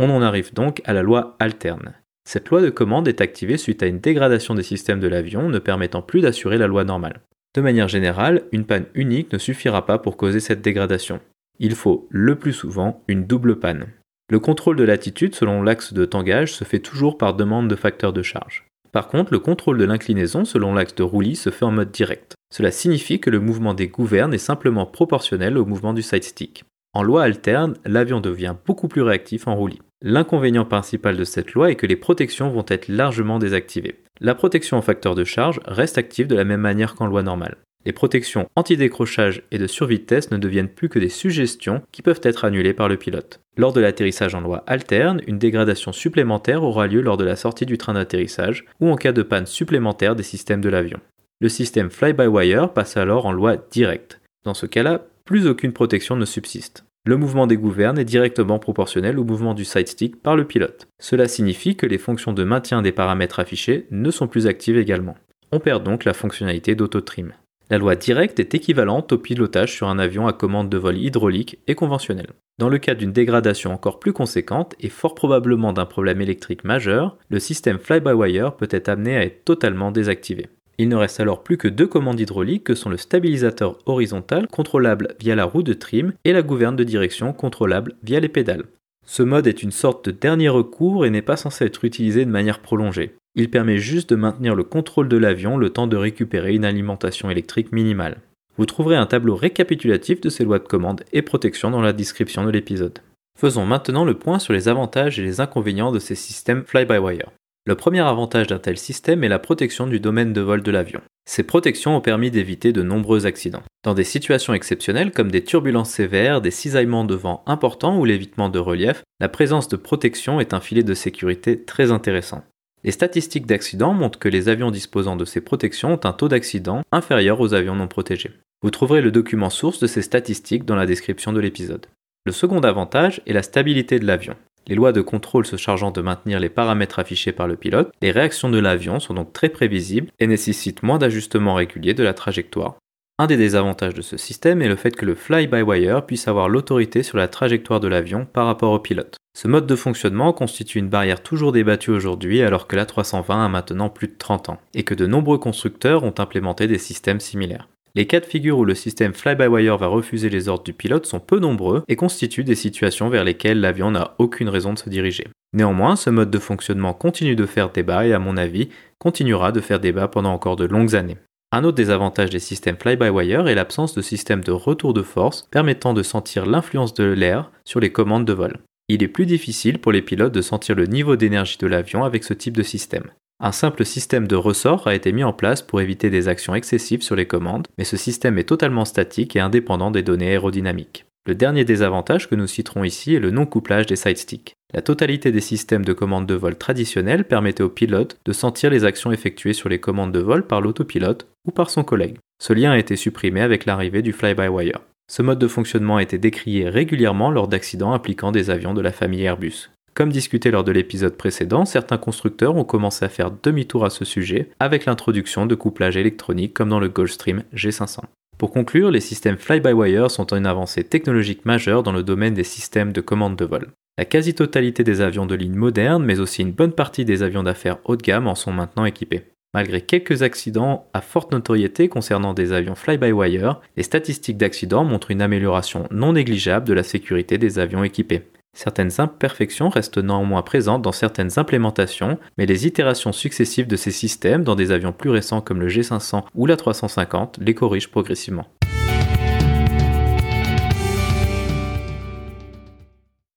On 0.00 0.10
en 0.10 0.22
arrive 0.22 0.52
donc 0.52 0.82
à 0.84 0.92
la 0.92 1.02
loi 1.02 1.36
alterne. 1.38 1.92
Cette 2.28 2.48
loi 2.48 2.60
de 2.60 2.70
commande 2.70 3.06
est 3.06 3.20
activée 3.20 3.56
suite 3.56 3.82
à 3.84 3.86
une 3.86 4.00
dégradation 4.00 4.54
des 4.54 4.64
systèmes 4.64 4.98
de 4.98 5.06
l'avion 5.08 5.48
ne 5.48 5.60
permettant 5.60 6.02
plus 6.02 6.22
d'assurer 6.22 6.58
la 6.58 6.66
loi 6.66 6.82
normale. 6.82 7.20
De 7.54 7.60
manière 7.60 7.88
générale, 7.88 8.42
une 8.50 8.66
panne 8.66 8.86
unique 8.94 9.32
ne 9.32 9.38
suffira 9.38 9.86
pas 9.86 9.98
pour 9.98 10.16
causer 10.16 10.40
cette 10.40 10.60
dégradation. 10.60 11.20
Il 11.60 11.74
faut 11.74 12.08
le 12.10 12.34
plus 12.34 12.52
souvent 12.52 13.04
une 13.08 13.26
double 13.26 13.60
panne. 13.60 13.86
Le 14.28 14.40
contrôle 14.40 14.76
de 14.76 14.82
l'attitude 14.82 15.36
selon 15.36 15.62
l'axe 15.62 15.92
de 15.92 16.04
tangage 16.04 16.52
se 16.52 16.64
fait 16.64 16.80
toujours 16.80 17.16
par 17.16 17.34
demande 17.34 17.68
de 17.68 17.76
facteur 17.76 18.12
de 18.12 18.22
charge. 18.22 18.66
Par 18.90 19.06
contre, 19.06 19.32
le 19.32 19.38
contrôle 19.38 19.78
de 19.78 19.84
l'inclinaison 19.84 20.44
selon 20.44 20.74
l'axe 20.74 20.96
de 20.96 21.04
roulis 21.04 21.36
se 21.36 21.50
fait 21.50 21.64
en 21.64 21.70
mode 21.70 21.92
direct. 21.92 22.34
Cela 22.52 22.72
signifie 22.72 23.20
que 23.20 23.30
le 23.30 23.38
mouvement 23.38 23.72
des 23.72 23.86
gouvernes 23.86 24.34
est 24.34 24.38
simplement 24.38 24.84
proportionnel 24.84 25.56
au 25.56 25.64
mouvement 25.64 25.92
du 25.92 26.02
side 26.02 26.24
stick. 26.24 26.64
En 26.92 27.04
loi 27.04 27.22
alterne, 27.22 27.76
l'avion 27.84 28.20
devient 28.20 28.56
beaucoup 28.66 28.88
plus 28.88 29.02
réactif 29.02 29.46
en 29.46 29.54
roulis. 29.54 29.82
L'inconvénient 30.02 30.64
principal 30.64 31.16
de 31.16 31.24
cette 31.24 31.52
loi 31.52 31.70
est 31.70 31.76
que 31.76 31.86
les 31.86 31.94
protections 31.94 32.50
vont 32.50 32.64
être 32.66 32.88
largement 32.88 33.38
désactivées. 33.38 34.02
La 34.20 34.34
protection 34.34 34.76
en 34.76 34.82
facteur 34.82 35.14
de 35.14 35.24
charge 35.24 35.60
reste 35.66 35.98
active 35.98 36.26
de 36.26 36.34
la 36.34 36.44
même 36.44 36.60
manière 36.60 36.94
qu'en 36.94 37.06
loi 37.06 37.22
normale 37.22 37.58
les 37.86 37.92
protections 37.92 38.48
anti-décrochage 38.56 39.42
et 39.52 39.58
de 39.58 39.68
survitesse 39.68 40.32
ne 40.32 40.36
deviennent 40.36 40.68
plus 40.68 40.88
que 40.88 40.98
des 40.98 41.08
suggestions 41.08 41.82
qui 41.92 42.02
peuvent 42.02 42.20
être 42.24 42.44
annulées 42.44 42.74
par 42.74 42.88
le 42.88 42.96
pilote. 42.96 43.40
Lors 43.56 43.72
de 43.72 43.80
l'atterrissage 43.80 44.34
en 44.34 44.40
loi 44.40 44.64
alterne, 44.66 45.22
une 45.28 45.38
dégradation 45.38 45.92
supplémentaire 45.92 46.64
aura 46.64 46.88
lieu 46.88 47.00
lors 47.00 47.16
de 47.16 47.24
la 47.24 47.36
sortie 47.36 47.64
du 47.64 47.78
train 47.78 47.94
d'atterrissage 47.94 48.64
ou 48.80 48.90
en 48.90 48.96
cas 48.96 49.12
de 49.12 49.22
panne 49.22 49.46
supplémentaire 49.46 50.16
des 50.16 50.24
systèmes 50.24 50.60
de 50.60 50.68
l'avion. 50.68 50.98
Le 51.40 51.48
système 51.48 51.90
fly-by-wire 51.90 52.72
passe 52.72 52.96
alors 52.96 53.24
en 53.24 53.32
loi 53.32 53.56
directe. 53.70 54.20
Dans 54.44 54.54
ce 54.54 54.66
cas-là, 54.66 55.06
plus 55.24 55.46
aucune 55.46 55.72
protection 55.72 56.16
ne 56.16 56.24
subsiste. 56.24 56.84
Le 57.04 57.16
mouvement 57.16 57.46
des 57.46 57.56
gouvernes 57.56 58.00
est 58.00 58.04
directement 58.04 58.58
proportionnel 58.58 59.16
au 59.16 59.24
mouvement 59.24 59.54
du 59.54 59.64
side 59.64 59.86
stick 59.86 60.20
par 60.20 60.34
le 60.34 60.44
pilote. 60.44 60.88
Cela 61.00 61.28
signifie 61.28 61.76
que 61.76 61.86
les 61.86 61.98
fonctions 61.98 62.32
de 62.32 62.42
maintien 62.42 62.82
des 62.82 62.90
paramètres 62.90 63.38
affichés 63.38 63.86
ne 63.92 64.10
sont 64.10 64.26
plus 64.26 64.48
actives 64.48 64.76
également. 64.76 65.14
On 65.52 65.60
perd 65.60 65.84
donc 65.84 66.04
la 66.04 66.14
fonctionnalité 66.14 66.74
d'auto-trim. 66.74 67.32
La 67.68 67.78
loi 67.78 67.96
directe 67.96 68.38
est 68.38 68.54
équivalente 68.54 69.12
au 69.12 69.18
pilotage 69.18 69.72
sur 69.72 69.88
un 69.88 69.98
avion 69.98 70.28
à 70.28 70.32
commande 70.32 70.68
de 70.68 70.78
vol 70.78 70.98
hydraulique 70.98 71.58
et 71.66 71.74
conventionnel. 71.74 72.28
Dans 72.58 72.68
le 72.68 72.78
cas 72.78 72.94
d'une 72.94 73.12
dégradation 73.12 73.72
encore 73.72 73.98
plus 73.98 74.12
conséquente 74.12 74.76
et 74.78 74.88
fort 74.88 75.16
probablement 75.16 75.72
d'un 75.72 75.84
problème 75.84 76.20
électrique 76.20 76.62
majeur, 76.62 77.18
le 77.28 77.40
système 77.40 77.78
fly-by-wire 77.78 78.54
peut 78.54 78.68
être 78.70 78.88
amené 78.88 79.16
à 79.16 79.24
être 79.24 79.44
totalement 79.44 79.90
désactivé. 79.90 80.46
Il 80.78 80.88
ne 80.88 80.96
reste 80.96 81.18
alors 81.18 81.42
plus 81.42 81.56
que 81.56 81.66
deux 81.66 81.88
commandes 81.88 82.20
hydrauliques 82.20 82.64
que 82.64 82.76
sont 82.76 82.90
le 82.90 82.98
stabilisateur 82.98 83.78
horizontal 83.86 84.46
contrôlable 84.46 85.16
via 85.18 85.34
la 85.34 85.44
roue 85.44 85.64
de 85.64 85.72
trim 85.72 86.12
et 86.24 86.32
la 86.32 86.42
gouverne 86.42 86.76
de 86.76 86.84
direction 86.84 87.32
contrôlable 87.32 87.94
via 88.04 88.20
les 88.20 88.28
pédales. 88.28 88.66
Ce 89.06 89.22
mode 89.22 89.46
est 89.46 89.62
une 89.62 89.72
sorte 89.72 90.06
de 90.06 90.10
dernier 90.12 90.48
recours 90.48 91.04
et 91.04 91.10
n'est 91.10 91.22
pas 91.22 91.36
censé 91.36 91.64
être 91.64 91.84
utilisé 91.84 92.24
de 92.24 92.30
manière 92.30 92.60
prolongée. 92.60 93.16
Il 93.36 93.50
permet 93.50 93.76
juste 93.76 94.10
de 94.10 94.16
maintenir 94.16 94.54
le 94.54 94.64
contrôle 94.64 95.08
de 95.08 95.16
l'avion 95.18 95.58
le 95.58 95.70
temps 95.70 95.86
de 95.86 95.96
récupérer 95.96 96.54
une 96.54 96.64
alimentation 96.64 97.30
électrique 97.30 97.70
minimale. 97.70 98.16
Vous 98.56 98.64
trouverez 98.64 98.96
un 98.96 99.04
tableau 99.04 99.36
récapitulatif 99.36 100.22
de 100.22 100.30
ces 100.30 100.42
lois 100.42 100.58
de 100.58 100.64
commande 100.64 101.04
et 101.12 101.20
protection 101.20 101.70
dans 101.70 101.82
la 101.82 101.92
description 101.92 102.44
de 102.44 102.50
l'épisode. 102.50 103.00
Faisons 103.38 103.66
maintenant 103.66 104.06
le 104.06 104.14
point 104.14 104.38
sur 104.38 104.54
les 104.54 104.68
avantages 104.68 105.18
et 105.18 105.22
les 105.22 105.40
inconvénients 105.40 105.92
de 105.92 105.98
ces 105.98 106.14
systèmes 106.14 106.64
fly-by-wire. 106.64 107.30
Le 107.66 107.74
premier 107.74 108.00
avantage 108.00 108.46
d'un 108.46 108.58
tel 108.58 108.78
système 108.78 109.22
est 109.24 109.28
la 109.28 109.38
protection 109.38 109.86
du 109.86 110.00
domaine 110.00 110.32
de 110.32 110.40
vol 110.40 110.62
de 110.62 110.70
l'avion. 110.70 111.02
Ces 111.28 111.42
protections 111.42 111.96
ont 111.96 112.00
permis 112.00 112.30
d'éviter 112.30 112.72
de 112.72 112.82
nombreux 112.82 113.26
accidents. 113.26 113.64
Dans 113.82 113.92
des 113.92 114.04
situations 114.04 114.54
exceptionnelles 114.54 115.10
comme 115.10 115.30
des 115.30 115.44
turbulences 115.44 115.90
sévères, 115.90 116.40
des 116.40 116.52
cisaillements 116.52 117.04
de 117.04 117.16
vent 117.16 117.42
importants 117.46 117.98
ou 117.98 118.06
l'évitement 118.06 118.48
de 118.48 118.60
relief, 118.60 119.02
la 119.20 119.28
présence 119.28 119.68
de 119.68 119.76
protection 119.76 120.40
est 120.40 120.54
un 120.54 120.60
filet 120.60 120.84
de 120.84 120.94
sécurité 120.94 121.60
très 121.60 121.90
intéressant. 121.90 122.42
Les 122.86 122.92
statistiques 122.92 123.46
d'accidents 123.46 123.92
montrent 123.92 124.20
que 124.20 124.28
les 124.28 124.48
avions 124.48 124.70
disposant 124.70 125.16
de 125.16 125.24
ces 125.24 125.40
protections 125.40 125.94
ont 125.94 126.00
un 126.04 126.12
taux 126.12 126.28
d'accident 126.28 126.82
inférieur 126.92 127.40
aux 127.40 127.52
avions 127.52 127.74
non 127.74 127.88
protégés. 127.88 128.30
Vous 128.62 128.70
trouverez 128.70 129.00
le 129.00 129.10
document 129.10 129.50
source 129.50 129.80
de 129.80 129.88
ces 129.88 130.02
statistiques 130.02 130.64
dans 130.64 130.76
la 130.76 130.86
description 130.86 131.32
de 131.32 131.40
l'épisode. 131.40 131.86
Le 132.24 132.32
second 132.32 132.60
avantage 132.60 133.20
est 133.26 133.32
la 133.32 133.42
stabilité 133.42 133.98
de 133.98 134.06
l'avion. 134.06 134.36
Les 134.68 134.76
lois 134.76 134.92
de 134.92 135.00
contrôle 135.00 135.46
se 135.46 135.56
chargeant 135.56 135.90
de 135.90 136.00
maintenir 136.00 136.38
les 136.38 136.48
paramètres 136.48 137.00
affichés 137.00 137.32
par 137.32 137.48
le 137.48 137.56
pilote, 137.56 137.90
les 138.02 138.12
réactions 138.12 138.50
de 138.50 138.58
l'avion 138.58 139.00
sont 139.00 139.14
donc 139.14 139.32
très 139.32 139.48
prévisibles 139.48 140.12
et 140.20 140.28
nécessitent 140.28 140.84
moins 140.84 140.98
d'ajustements 140.98 141.54
réguliers 141.54 141.94
de 141.94 142.04
la 142.04 142.14
trajectoire, 142.14 142.76
un 143.18 143.26
des 143.26 143.38
désavantages 143.38 143.94
de 143.94 144.02
ce 144.02 144.18
système 144.18 144.60
est 144.60 144.68
le 144.68 144.76
fait 144.76 144.94
que 144.94 145.06
le 145.06 145.14
fly-by-wire 145.14 146.04
puisse 146.04 146.28
avoir 146.28 146.50
l'autorité 146.50 147.02
sur 147.02 147.16
la 147.16 147.28
trajectoire 147.28 147.80
de 147.80 147.88
l'avion 147.88 148.26
par 148.26 148.44
rapport 148.44 148.72
au 148.72 148.78
pilote. 148.78 149.16
Ce 149.36 149.48
mode 149.48 149.66
de 149.66 149.76
fonctionnement 149.76 150.32
constitue 150.32 150.78
une 150.78 150.88
barrière 150.88 151.22
toujours 151.22 151.52
débattue 151.52 151.90
aujourd'hui 151.90 152.40
alors 152.40 152.66
que 152.66 152.74
l'A320 152.74 153.44
a 153.44 153.48
maintenant 153.50 153.90
plus 153.90 154.08
de 154.08 154.14
30 154.16 154.48
ans, 154.48 154.58
et 154.72 154.82
que 154.82 154.94
de 154.94 155.06
nombreux 155.06 155.36
constructeurs 155.36 156.04
ont 156.04 156.14
implémenté 156.16 156.66
des 156.66 156.78
systèmes 156.78 157.20
similaires. 157.20 157.68
Les 157.94 158.06
cas 158.06 158.20
de 158.20 158.24
figure 158.24 158.56
où 158.56 158.64
le 158.64 158.74
système 158.74 159.12
fly-by-wire 159.12 159.76
va 159.76 159.88
refuser 159.88 160.30
les 160.30 160.48
ordres 160.48 160.64
du 160.64 160.72
pilote 160.72 161.04
sont 161.04 161.20
peu 161.20 161.38
nombreux 161.38 161.84
et 161.86 161.96
constituent 161.96 162.44
des 162.44 162.54
situations 162.54 163.10
vers 163.10 163.24
lesquelles 163.24 163.60
l'avion 163.60 163.90
n'a 163.90 164.14
aucune 164.16 164.48
raison 164.48 164.72
de 164.72 164.78
se 164.78 164.88
diriger. 164.88 165.26
Néanmoins, 165.52 165.96
ce 165.96 166.08
mode 166.08 166.30
de 166.30 166.38
fonctionnement 166.38 166.94
continue 166.94 167.36
de 167.36 167.44
faire 167.44 167.68
débat 167.68 168.06
et 168.06 168.14
à 168.14 168.18
mon 168.18 168.38
avis, 168.38 168.70
continuera 168.98 169.52
de 169.52 169.60
faire 169.60 169.80
débat 169.80 170.08
pendant 170.08 170.32
encore 170.32 170.56
de 170.56 170.64
longues 170.64 170.96
années. 170.96 171.18
Un 171.52 171.62
autre 171.64 171.76
désavantage 171.76 172.30
des 172.30 172.38
systèmes 172.38 172.78
fly-by-wire 172.80 173.48
est 173.48 173.54
l'absence 173.54 173.94
de 173.94 174.00
système 174.00 174.42
de 174.42 174.52
retour 174.52 174.94
de 174.94 175.02
force 175.02 175.46
permettant 175.50 175.92
de 175.92 176.02
sentir 176.02 176.46
l'influence 176.46 176.94
de 176.94 177.04
l'air 177.04 177.50
sur 177.66 177.80
les 177.80 177.92
commandes 177.92 178.24
de 178.24 178.32
vol. 178.32 178.60
Il 178.88 179.02
est 179.02 179.08
plus 179.08 179.26
difficile 179.26 179.78
pour 179.78 179.90
les 179.90 180.02
pilotes 180.02 180.34
de 180.34 180.40
sentir 180.40 180.76
le 180.76 180.86
niveau 180.86 181.16
d'énergie 181.16 181.58
de 181.58 181.66
l'avion 181.66 182.04
avec 182.04 182.22
ce 182.22 182.34
type 182.34 182.56
de 182.56 182.62
système. 182.62 183.10
Un 183.40 183.52
simple 183.52 183.84
système 183.84 184.28
de 184.28 184.36
ressort 184.36 184.86
a 184.86 184.94
été 184.94 185.12
mis 185.12 185.24
en 185.24 185.32
place 185.32 185.60
pour 185.60 185.80
éviter 185.80 186.08
des 186.08 186.28
actions 186.28 186.54
excessives 186.54 187.02
sur 187.02 187.16
les 187.16 187.26
commandes, 187.26 187.66
mais 187.78 187.84
ce 187.84 187.96
système 187.96 188.38
est 188.38 188.48
totalement 188.48 188.84
statique 188.84 189.34
et 189.34 189.40
indépendant 189.40 189.90
des 189.90 190.02
données 190.02 190.28
aérodynamiques. 190.28 191.04
Le 191.26 191.34
dernier 191.34 191.64
désavantage 191.64 192.30
que 192.30 192.36
nous 192.36 192.46
citerons 192.46 192.84
ici 192.84 193.14
est 193.16 193.20
le 193.20 193.32
non-couplage 193.32 193.86
des 193.86 193.96
sidesticks. 193.96 194.54
La 194.72 194.80
totalité 194.80 195.32
des 195.32 195.40
systèmes 195.40 195.84
de 195.84 195.92
commande 195.92 196.26
de 196.26 196.34
vol 196.34 196.56
traditionnels 196.56 197.24
permettait 197.24 197.64
au 197.64 197.68
pilote 197.68 198.16
de 198.24 198.32
sentir 198.32 198.70
les 198.70 198.84
actions 198.84 199.10
effectuées 199.10 199.52
sur 199.52 199.68
les 199.68 199.80
commandes 199.80 200.12
de 200.12 200.20
vol 200.20 200.46
par 200.46 200.60
l'autopilote 200.60 201.26
ou 201.44 201.50
par 201.50 201.70
son 201.70 201.82
collègue. 201.82 202.18
Ce 202.40 202.52
lien 202.52 202.70
a 202.70 202.78
été 202.78 202.94
supprimé 202.94 203.40
avec 203.40 203.66
l'arrivée 203.66 204.02
du 204.02 204.12
fly-by-wire. 204.12 204.80
Ce 205.08 205.22
mode 205.22 205.38
de 205.38 205.46
fonctionnement 205.46 205.96
a 205.96 206.02
été 206.02 206.18
décrié 206.18 206.68
régulièrement 206.68 207.30
lors 207.30 207.46
d'accidents 207.46 207.92
impliquant 207.92 208.32
des 208.32 208.50
avions 208.50 208.74
de 208.74 208.80
la 208.80 208.92
famille 208.92 209.22
Airbus. 209.22 209.70
Comme 209.94 210.10
discuté 210.10 210.50
lors 210.50 210.64
de 210.64 210.72
l'épisode 210.72 211.16
précédent, 211.16 211.64
certains 211.64 211.96
constructeurs 211.96 212.56
ont 212.56 212.64
commencé 212.64 213.04
à 213.04 213.08
faire 213.08 213.30
demi-tour 213.30 213.84
à 213.84 213.90
ce 213.90 214.04
sujet 214.04 214.50
avec 214.60 214.84
l'introduction 214.84 215.46
de 215.46 215.54
couplage 215.54 215.96
électronique 215.96 216.52
comme 216.52 216.68
dans 216.68 216.80
le 216.80 216.88
Gulfstream 216.88 217.44
G500. 217.54 218.00
Pour 218.36 218.50
conclure, 218.50 218.90
les 218.90 219.00
systèmes 219.00 219.38
fly-by-wire 219.38 220.10
sont 220.10 220.34
une 220.34 220.44
avancée 220.44 220.84
technologique 220.84 221.46
majeure 221.46 221.82
dans 221.82 221.92
le 221.92 222.02
domaine 222.02 222.34
des 222.34 222.44
systèmes 222.44 222.92
de 222.92 223.00
commande 223.00 223.36
de 223.36 223.46
vol. 223.46 223.68
La 223.96 224.04
quasi-totalité 224.04 224.84
des 224.84 225.00
avions 225.00 225.24
de 225.24 225.34
ligne 225.34 225.54
modernes, 225.54 226.04
mais 226.04 226.20
aussi 226.20 226.42
une 226.42 226.52
bonne 226.52 226.72
partie 226.72 227.06
des 227.06 227.22
avions 227.22 227.44
d'affaires 227.44 227.78
haut 227.84 227.96
de 227.96 228.02
gamme 228.02 228.26
en 228.26 228.34
sont 228.34 228.52
maintenant 228.52 228.84
équipés. 228.84 229.22
Malgré 229.54 229.80
quelques 229.80 230.22
accidents 230.22 230.88
à 230.92 231.00
forte 231.00 231.32
notoriété 231.32 231.88
concernant 231.88 232.34
des 232.34 232.52
avions 232.52 232.74
fly-by-wire, 232.74 233.60
les 233.76 233.82
statistiques 233.82 234.36
d'accidents 234.36 234.84
montrent 234.84 235.10
une 235.10 235.22
amélioration 235.22 235.86
non 235.90 236.12
négligeable 236.12 236.66
de 236.66 236.74
la 236.74 236.82
sécurité 236.82 237.38
des 237.38 237.58
avions 237.58 237.82
équipés. 237.82 238.22
Certaines 238.56 239.00
imperfections 239.00 239.68
restent 239.68 239.98
néanmoins 239.98 240.42
présentes 240.42 240.80
dans 240.80 240.92
certaines 240.92 241.38
implémentations, 241.38 242.18
mais 242.38 242.46
les 242.46 242.66
itérations 242.66 243.12
successives 243.12 243.66
de 243.66 243.76
ces 243.76 243.90
systèmes 243.90 244.44
dans 244.44 244.54
des 244.54 244.72
avions 244.72 244.92
plus 244.92 245.10
récents 245.10 245.42
comme 245.42 245.60
le 245.60 245.68
G500 245.68 246.24
ou 246.34 246.46
la 246.46 246.56
350 246.56 247.38
les 247.40 247.54
corrigent 247.54 247.90
progressivement. 247.90 248.46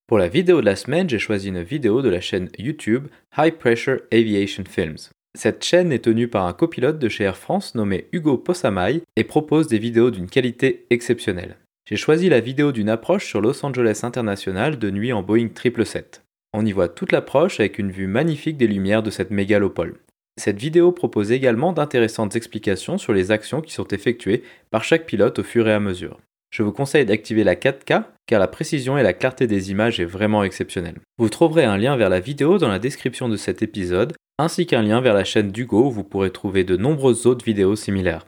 Pour 0.07 0.17
la 0.17 0.27
vidéo 0.27 0.61
de 0.61 0.65
la 0.65 0.75
semaine, 0.75 1.09
j'ai 1.09 1.19
choisi 1.19 1.49
une 1.49 1.61
vidéo 1.61 2.01
de 2.01 2.09
la 2.09 2.21
chaîne 2.21 2.49
YouTube 2.57 3.09
High 3.37 3.53
Pressure 3.53 3.99
Aviation 4.11 4.63
Films. 4.67 4.97
Cette 5.37 5.63
chaîne 5.63 5.91
est 5.91 6.05
tenue 6.05 6.27
par 6.27 6.45
un 6.45 6.53
copilote 6.53 6.97
de 6.97 7.07
chez 7.07 7.23
Air 7.23 7.37
France 7.37 7.75
nommé 7.75 8.07
Hugo 8.11 8.37
Possamay 8.37 9.03
et 9.15 9.23
propose 9.23 9.67
des 9.67 9.77
vidéos 9.77 10.09
d'une 10.09 10.29
qualité 10.29 10.87
exceptionnelle. 10.89 11.57
J'ai 11.85 11.97
choisi 11.97 12.29
la 12.29 12.39
vidéo 12.39 12.71
d'une 12.71 12.89
approche 12.89 13.25
sur 13.25 13.39
Los 13.39 13.63
Angeles 13.65 14.01
International 14.03 14.79
de 14.79 14.91
nuit 14.91 15.13
en 15.13 15.21
Boeing 15.21 15.49
777. 15.49 16.23
On 16.53 16.65
y 16.65 16.71
voit 16.71 16.89
toute 16.89 17.11
l'approche 17.11 17.59
avec 17.59 17.77
une 17.77 17.91
vue 17.91 18.07
magnifique 18.07 18.57
des 18.57 18.67
lumières 18.67 19.03
de 19.03 19.11
cette 19.11 19.29
mégalopole. 19.29 19.99
Cette 20.37 20.59
vidéo 20.59 20.91
propose 20.91 21.31
également 21.31 21.73
d'intéressantes 21.73 22.35
explications 22.35 22.97
sur 22.97 23.13
les 23.13 23.29
actions 23.29 23.61
qui 23.61 23.73
sont 23.73 23.87
effectuées 23.87 24.43
par 24.71 24.83
chaque 24.83 25.05
pilote 25.05 25.39
au 25.39 25.43
fur 25.43 25.67
et 25.67 25.73
à 25.73 25.79
mesure. 25.79 26.19
Je 26.49 26.63
vous 26.63 26.71
conseille 26.71 27.05
d'activer 27.05 27.43
la 27.43 27.55
4K 27.55 28.05
car 28.25 28.39
la 28.39 28.47
précision 28.47 28.97
et 28.97 29.03
la 29.03 29.13
clarté 29.13 29.47
des 29.47 29.69
images 29.69 29.99
est 29.99 30.05
vraiment 30.05 30.43
exceptionnelle. 30.43 30.99
Vous 31.19 31.27
trouverez 31.27 31.65
un 31.65 31.75
lien 31.75 31.97
vers 31.97 32.07
la 32.07 32.21
vidéo 32.21 32.59
dans 32.59 32.69
la 32.69 32.79
description 32.79 33.27
de 33.27 33.35
cet 33.35 33.61
épisode 33.61 34.13
ainsi 34.37 34.65
qu'un 34.65 34.81
lien 34.81 35.01
vers 35.01 35.13
la 35.13 35.25
chaîne 35.25 35.51
d'Hugo 35.51 35.87
où 35.87 35.91
vous 35.91 36.05
pourrez 36.05 36.31
trouver 36.31 36.63
de 36.63 36.77
nombreuses 36.77 37.25
autres 37.25 37.43
vidéos 37.43 37.75
similaires. 37.75 38.25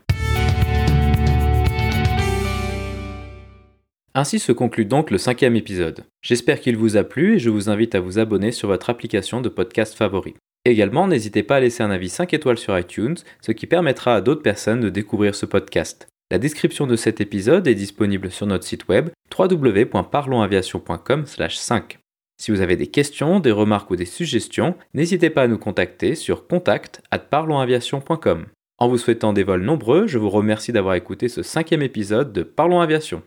Ainsi 4.13 4.39
se 4.39 4.51
conclut 4.51 4.83
donc 4.83 5.09
le 5.09 5.17
cinquième 5.17 5.55
épisode. 5.55 6.03
J'espère 6.21 6.59
qu'il 6.59 6.75
vous 6.75 6.97
a 6.97 7.05
plu 7.05 7.35
et 7.35 7.39
je 7.39 7.49
vous 7.49 7.69
invite 7.69 7.95
à 7.95 8.01
vous 8.01 8.19
abonner 8.19 8.51
sur 8.51 8.67
votre 8.67 8.89
application 8.89 9.39
de 9.39 9.47
podcast 9.47 9.95
favori. 9.95 10.33
Également, 10.65 11.07
n'hésitez 11.07 11.43
pas 11.43 11.55
à 11.55 11.61
laisser 11.61 11.83
un 11.83 11.91
avis 11.91 12.09
5 12.09 12.33
étoiles 12.33 12.57
sur 12.57 12.77
iTunes, 12.77 13.15
ce 13.39 13.53
qui 13.53 13.67
permettra 13.67 14.15
à 14.15 14.21
d'autres 14.21 14.43
personnes 14.43 14.81
de 14.81 14.89
découvrir 14.89 15.33
ce 15.33 15.45
podcast. 15.45 16.09
La 16.29 16.39
description 16.39 16.87
de 16.87 16.97
cet 16.97 17.21
épisode 17.21 17.69
est 17.69 17.75
disponible 17.75 18.31
sur 18.31 18.47
notre 18.47 18.65
site 18.65 18.89
web 18.89 19.11
www.parlonsaviation.com/5. 19.37 22.00
Si 22.41 22.49
vous 22.49 22.61
avez 22.61 22.75
des 22.75 22.87
questions, 22.87 23.39
des 23.39 23.51
remarques 23.51 23.91
ou 23.91 23.95
des 23.95 24.05
suggestions, 24.05 24.73
n'hésitez 24.95 25.29
pas 25.29 25.43
à 25.43 25.47
nous 25.47 25.59
contacter 25.59 26.15
sur 26.15 26.47
contact@parlonsaviation.com. 26.47 28.47
En 28.79 28.87
vous 28.87 28.97
souhaitant 28.97 29.31
des 29.31 29.43
vols 29.43 29.61
nombreux, 29.61 30.07
je 30.07 30.17
vous 30.17 30.31
remercie 30.31 30.71
d'avoir 30.71 30.95
écouté 30.95 31.29
ce 31.29 31.43
cinquième 31.43 31.83
épisode 31.83 32.33
de 32.33 32.41
Parlons 32.41 32.81
Aviation. 32.81 33.21